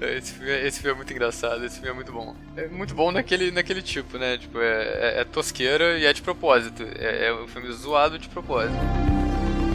[0.00, 2.34] Esse filme, é- esse filme é muito engraçado, esse filme é muito bom.
[2.56, 4.38] É muito bom naquele, naquele tipo, né?
[4.38, 4.82] Tipo, é,
[5.16, 6.82] é- é tosqueira e é de propósito.
[6.98, 8.78] É, é um filme zoado de propósito.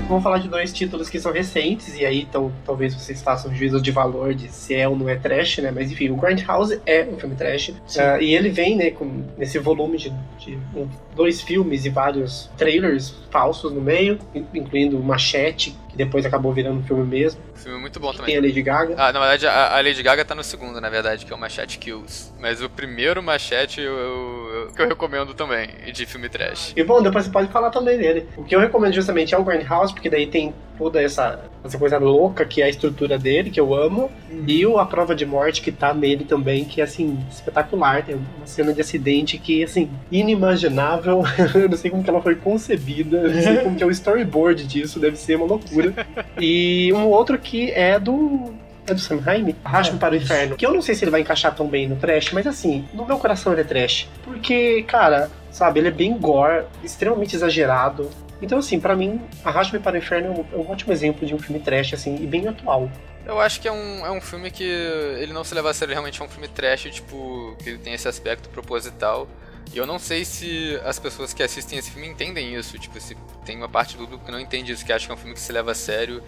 [0.08, 3.82] Vamos falar de dois títulos que são recentes, e aí então, talvez vocês façam juízo
[3.82, 5.72] de valor de se é ou não é trash, né?
[5.72, 7.74] Mas enfim, o Grindhouse é um filme trash.
[7.98, 12.52] Ah, e ele vem, né, com nesse volume de, de um- dois filmes e vários
[12.56, 17.42] trailers falsos no meio, in- incluindo o Machete, que depois acabou virando um filme mesmo.
[17.56, 18.38] Um filme muito bom Tem também.
[18.38, 18.94] a Lady Gaga.
[18.98, 21.40] Ah, na verdade, a, a Lady Gaga tá no segundo, na verdade, que é o
[21.40, 22.32] Machete Kills.
[22.40, 26.74] Mas o primeiro Machete eu, eu- eu- que eu recomendo também, de filme trash.
[26.76, 28.26] E bom, depois você pode falar também dele.
[28.38, 31.98] O que eu recomendo justamente é o Grindhouse, porque daí tem toda essa, essa coisa
[31.98, 34.12] louca que é a estrutura dele, que eu amo.
[34.46, 38.04] E o A Prova de Morte, que tá nele também, que é assim, espetacular.
[38.04, 41.24] Tem uma cena de acidente que, assim, inimaginável.
[41.56, 43.92] eu não sei como que ela foi concebida, eu não sei como que é o
[43.92, 45.94] storyboard disso, deve ser uma loucura.
[46.40, 48.54] E um outro que é do.
[48.88, 49.56] É do Raimi?
[49.64, 50.56] Arraste-me para o Inferno.
[50.56, 53.06] Que eu não sei se ele vai encaixar tão bem no trash, mas assim, no
[53.06, 54.08] meu coração ele é trash.
[54.24, 58.10] Porque, cara, sabe, ele é bem gore, extremamente exagerado.
[58.42, 61.34] Então, assim, pra mim, Arraste-me para o Inferno é um, é um ótimo exemplo de
[61.34, 62.90] um filme trash, assim, e bem atual.
[63.26, 65.94] Eu acho que é um, é um filme que ele não se leva a sério,
[65.94, 69.28] realmente é um filme trash, tipo, que tem esse aspecto proposital.
[69.74, 73.18] E eu não sei se as pessoas que assistem esse filme entendem isso, tipo, se
[73.44, 75.34] tem uma parte do público que não entende isso, que acha que é um filme
[75.34, 76.22] que se leva a sério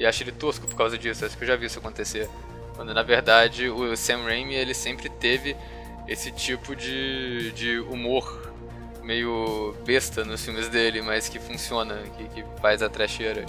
[0.00, 1.26] e acha ele tosco por causa disso.
[1.26, 2.26] Acho que eu já vi isso acontecer.
[2.74, 5.54] Quando na verdade o Sam Raimi ele sempre teve
[6.08, 8.50] esse tipo de, de humor
[9.02, 13.44] meio besta nos filmes dele, mas que funciona, que, que faz a trecheira.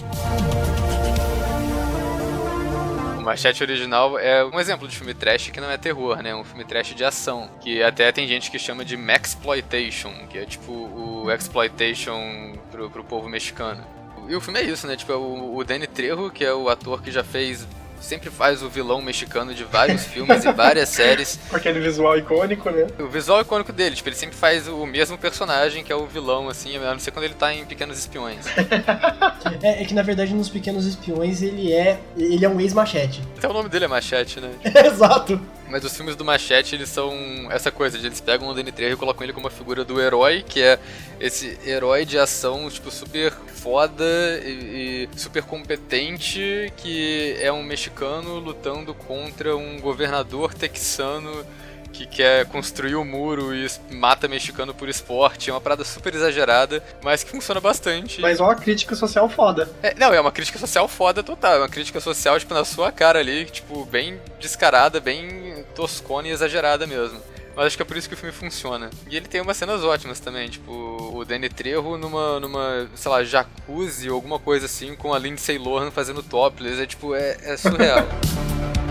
[3.18, 6.30] O Machete original é um exemplo de filme trash que não é terror, né?
[6.30, 7.48] É um filme trash de ação.
[7.62, 13.04] Que até tem gente que chama de Maxploitation, que é tipo o Exploitation pro, pro
[13.04, 14.01] povo mexicano.
[14.28, 14.96] E o filme é isso, né?
[14.96, 17.66] Tipo, é o, o Danny Trejo, que é o ator que já fez.
[18.00, 21.38] Sempre faz o vilão mexicano de vários filmes e várias séries.
[21.48, 22.88] Com aquele visual icônico, né?
[22.98, 26.48] O visual icônico dele, tipo, ele sempre faz o mesmo personagem, que é o vilão,
[26.48, 28.44] assim, a não ser quando ele tá em Pequenos Espiões.
[29.60, 32.00] É, é que na verdade nos Pequenos Espiões ele é.
[32.16, 33.20] ele é um ex-machete.
[33.36, 34.50] Até o nome dele é Machete, né?
[34.86, 35.40] Exato.
[35.72, 37.16] Mas os filmes do Machete, eles são
[37.50, 40.44] essa coisa eles pegam o Danny Trejo e colocam ele como a figura do herói,
[40.46, 40.78] que é
[41.18, 44.04] esse herói de ação, tipo, super foda
[44.44, 51.42] e, e super competente, que é um mexicano lutando contra um governador texano
[51.92, 55.50] que quer construir o muro e mata mexicano por esporte.
[55.50, 58.20] É uma parada super exagerada, mas que funciona bastante.
[58.20, 59.68] Mas ó, a crítica social foda.
[59.82, 61.54] É, não, é uma crítica social foda total.
[61.54, 66.30] É uma crítica social, tipo, na sua cara ali, tipo, bem descarada, bem toscona e
[66.30, 67.20] exagerada mesmo.
[67.54, 68.88] Mas acho que é por isso que o filme funciona.
[69.10, 70.72] E ele tem umas cenas ótimas também, tipo,
[71.14, 75.58] o Danny Trejo numa, numa sei lá, jacuzzi ou alguma coisa assim, com a Lindsay
[75.58, 76.82] Lohan fazendo topless.
[76.82, 78.06] É tipo, é, é surreal.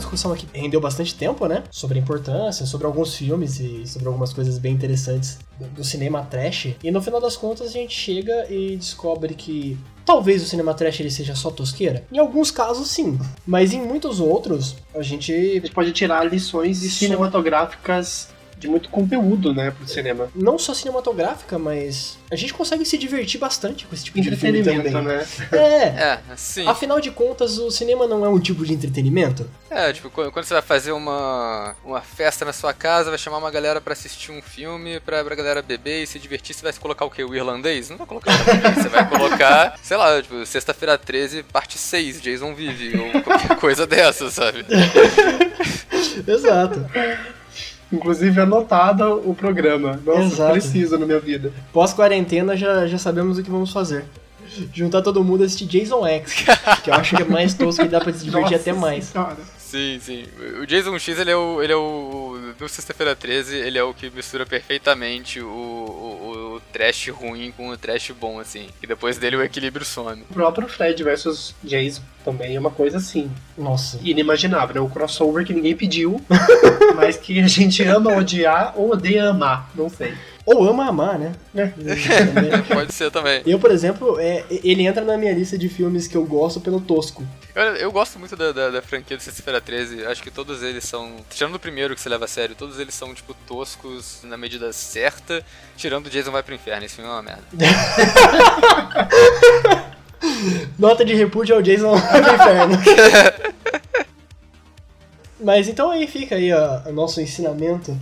[0.00, 1.62] discussão aqui que rendeu bastante tempo, né?
[1.70, 5.38] Sobre a importância, sobre alguns filmes e sobre algumas coisas bem interessantes
[5.74, 6.74] do, cinema trash.
[6.82, 11.00] E no final das contas a gente chega e descobre que talvez o cinema trash
[11.00, 12.04] ele seja só tosqueira.
[12.12, 16.78] Em alguns casos sim, mas em muitos outros a A gente gente pode tirar lições
[16.78, 18.28] cinematográficas
[18.60, 20.28] de muito conteúdo, né, pro cinema.
[20.34, 24.60] não só cinematográfica, mas a gente consegue se divertir bastante com esse tipo de filme
[24.60, 25.16] Entretenimento, também.
[25.16, 25.26] né?
[25.50, 25.84] É.
[26.30, 26.66] É, sim.
[26.68, 29.48] Afinal de contas, o cinema não é um tipo de entretenimento?
[29.70, 33.50] É, tipo, quando você vai fazer uma, uma festa na sua casa, vai chamar uma
[33.50, 37.04] galera pra assistir um filme, pra, pra galera beber e se divertir, você vai colocar
[37.06, 37.24] o quê?
[37.24, 37.88] O irlandês?
[37.88, 42.20] Não vai colocar o irlandês, você vai colocar, sei lá, tipo, sexta-feira 13, parte 6,
[42.20, 44.66] Jason vive, ou qualquer coisa dessa, sabe?
[46.26, 46.86] Exato.
[47.92, 50.00] Inclusive anotado o programa.
[50.04, 50.52] Nossa, Exato.
[50.52, 51.52] preciso na minha vida.
[51.72, 54.04] Pós-quarentena já, já sabemos o que vamos fazer.
[54.72, 56.44] Juntar todo mundo e assistir Jason X,
[56.82, 59.04] que eu acho que é mais tosco e dá pra se divertir Nossa até mais.
[59.04, 59.36] Senhora.
[59.58, 60.24] Sim, sim.
[60.60, 61.62] O Jason X, ele é o.
[61.62, 62.36] Ele é o.
[62.58, 66.29] No Sexta-feira 13, ele é o que mistura perfeitamente o, o, o
[66.72, 68.68] trash ruim com o trash bom, assim.
[68.82, 70.22] E depois dele o equilíbrio some.
[70.30, 73.98] O próprio Fred versus Jason também é uma coisa assim, Nossa.
[74.02, 74.76] inimaginável.
[74.76, 76.20] É um crossover que ninguém pediu,
[76.96, 80.14] mas que a gente ama odiar ou odeia amar, não sei.
[80.46, 81.32] Ou ama amar, né?
[82.72, 83.42] Pode ser também.
[83.46, 86.80] Eu, por exemplo, é, ele entra na minha lista de filmes que eu gosto pelo
[86.80, 87.22] tosco.
[87.54, 90.06] Eu, eu gosto muito da, da, da franquia do Sexta-feira 13.
[90.06, 91.16] Acho que todos eles são.
[91.28, 94.72] Tirando o primeiro que se leva a sério, todos eles são, tipo, toscos na medida
[94.72, 95.44] certa.
[95.76, 96.86] Tirando o Jason Vai pro Inferno.
[96.86, 97.42] Esse filme é uma merda.
[100.78, 102.78] Nota de repúdio ao Jason do inferno.
[105.42, 107.96] Mas então aí fica aí o nosso ensinamento,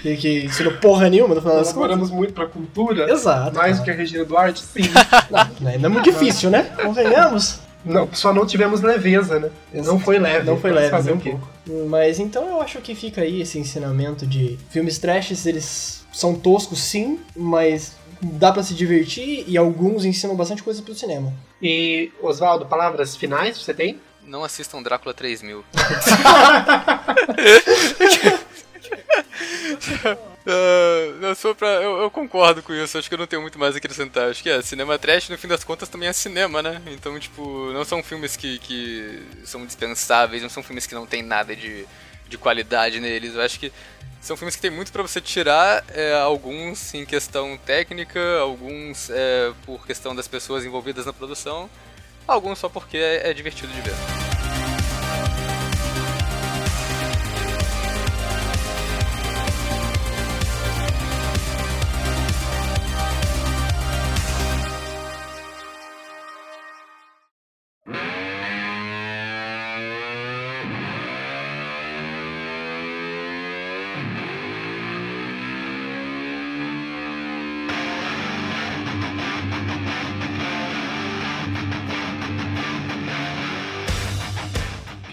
[0.00, 1.74] que, que ensinou porra nenhuma no final das contas.
[1.74, 3.10] Colaboramos muito pra cultura.
[3.10, 3.56] Exato.
[3.56, 4.82] Mais do que a Regina Duarte, sim.
[5.30, 6.64] Não, não é muito difícil, né?
[6.82, 7.60] Convenhamos.
[7.84, 9.50] Não, só não tivemos leveza, né?
[9.72, 10.46] Não foi leve.
[10.46, 11.48] Não foi leve, fazer um pouco.
[11.88, 16.80] Mas então eu acho que fica aí esse ensinamento de filmes trashes, eles são toscos
[16.80, 21.32] sim, mas dá pra se divertir e alguns ensinam bastante coisa pro cinema.
[21.60, 23.98] E, Oswaldo, palavras finais você tem?
[24.24, 25.64] Não assistam Drácula 3000.
[30.44, 33.58] Ah, não, só pra, eu, eu concordo com isso, acho que eu não tenho muito
[33.58, 34.28] mais a acrescentar.
[34.30, 36.82] Acho que é, cinema trash, no fim das contas, também é cinema, né?
[36.86, 41.22] Então, tipo, não são filmes que, que são dispensáveis, não são filmes que não tem
[41.22, 41.86] nada de,
[42.28, 43.34] de qualidade neles.
[43.34, 43.72] Eu acho que
[44.20, 49.52] são filmes que tem muito pra você tirar, é, alguns em questão técnica, alguns é,
[49.64, 51.70] por questão das pessoas envolvidas na produção,
[52.26, 54.21] alguns só porque é, é divertido de ver.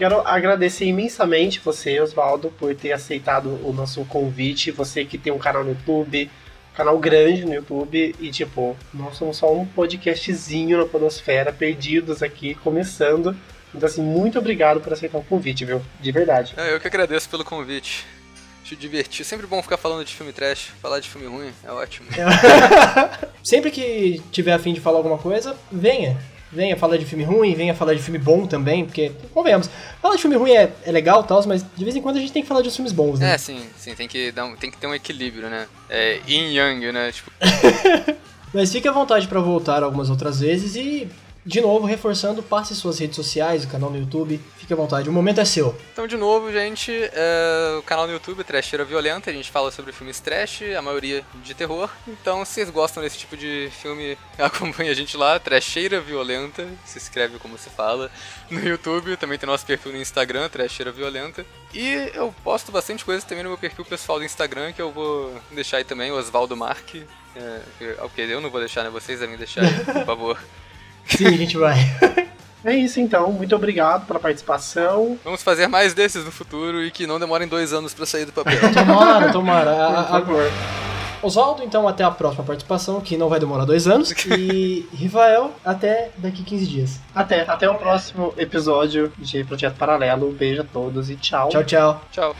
[0.00, 4.70] Quero agradecer imensamente você, Oswaldo, por ter aceitado o nosso convite.
[4.70, 6.30] Você que tem um canal no YouTube,
[6.74, 12.54] canal grande no YouTube, e tipo, nós somos só um podcastzinho na Podosfera, perdidos aqui,
[12.54, 13.36] começando.
[13.74, 15.82] Então, assim, muito obrigado por aceitar o convite, viu?
[16.00, 16.54] De verdade.
[16.56, 18.06] É, eu que agradeço pelo convite.
[18.64, 19.22] Te divertir.
[19.22, 20.72] Sempre bom ficar falando de filme trash.
[20.80, 22.08] Falar de filme ruim é ótimo.
[23.44, 26.16] Sempre que tiver afim de falar alguma coisa, venha.
[26.52, 29.70] Venha falar de filme ruim, venha falar de filme bom também, porque, convenhamos,
[30.02, 32.20] falar de filme ruim é, é legal e tal, mas de vez em quando a
[32.20, 33.34] gente tem que falar de filmes bons, né?
[33.34, 35.68] É, sim, sim, tem que, dar um, tem que ter um equilíbrio, né?
[35.88, 37.12] É yin yang, né?
[37.12, 37.30] Tipo,
[38.52, 41.08] Mas fique à vontade pra voltar algumas outras vezes e,
[41.44, 45.12] de novo, reforçando, passe suas redes sociais, o canal no YouTube, fique à vontade, o
[45.12, 45.74] momento é seu.
[45.92, 49.92] então, de novo, gente, é, o canal no YouTube Trasheira Violenta, a gente fala sobre
[49.92, 51.90] filmes trash, a maioria de terror.
[52.06, 56.98] Então, se vocês gostam desse tipo de filme, acompanhe a gente lá, Trasheira Violenta, se
[56.98, 58.10] escreve como se fala,
[58.50, 59.16] no YouTube.
[59.16, 61.44] Também tem nosso perfil no Instagram, Trasheira Violenta.
[61.72, 65.34] E eu posto bastante coisa também no meu perfil pessoal do Instagram, que eu vou
[65.50, 66.96] deixar aí também, Osvaldo Mark.
[67.34, 67.60] É,
[68.00, 68.90] ok, eu não vou deixar, né?
[68.90, 70.38] Vocês devem deixar aí, por favor.
[71.16, 71.76] Sim, a gente vai.
[72.62, 75.18] É isso então, muito obrigado pela participação.
[75.24, 78.32] Vamos fazer mais desses no futuro e que não demorem dois anos pra sair do
[78.32, 78.58] papel.
[78.74, 79.70] Tomara, tomara.
[79.70, 80.52] A- Por a- favor.
[81.22, 84.12] Oswaldo, então, até a próxima participação, que não vai demorar dois anos.
[84.28, 87.00] E Rifael, até daqui 15 dias.
[87.14, 90.28] Até, até o próximo episódio de Projeto Paralelo.
[90.28, 91.48] Um beijo a todos e tchau.
[91.48, 92.02] Tchau, tchau.
[92.12, 92.36] Tchau.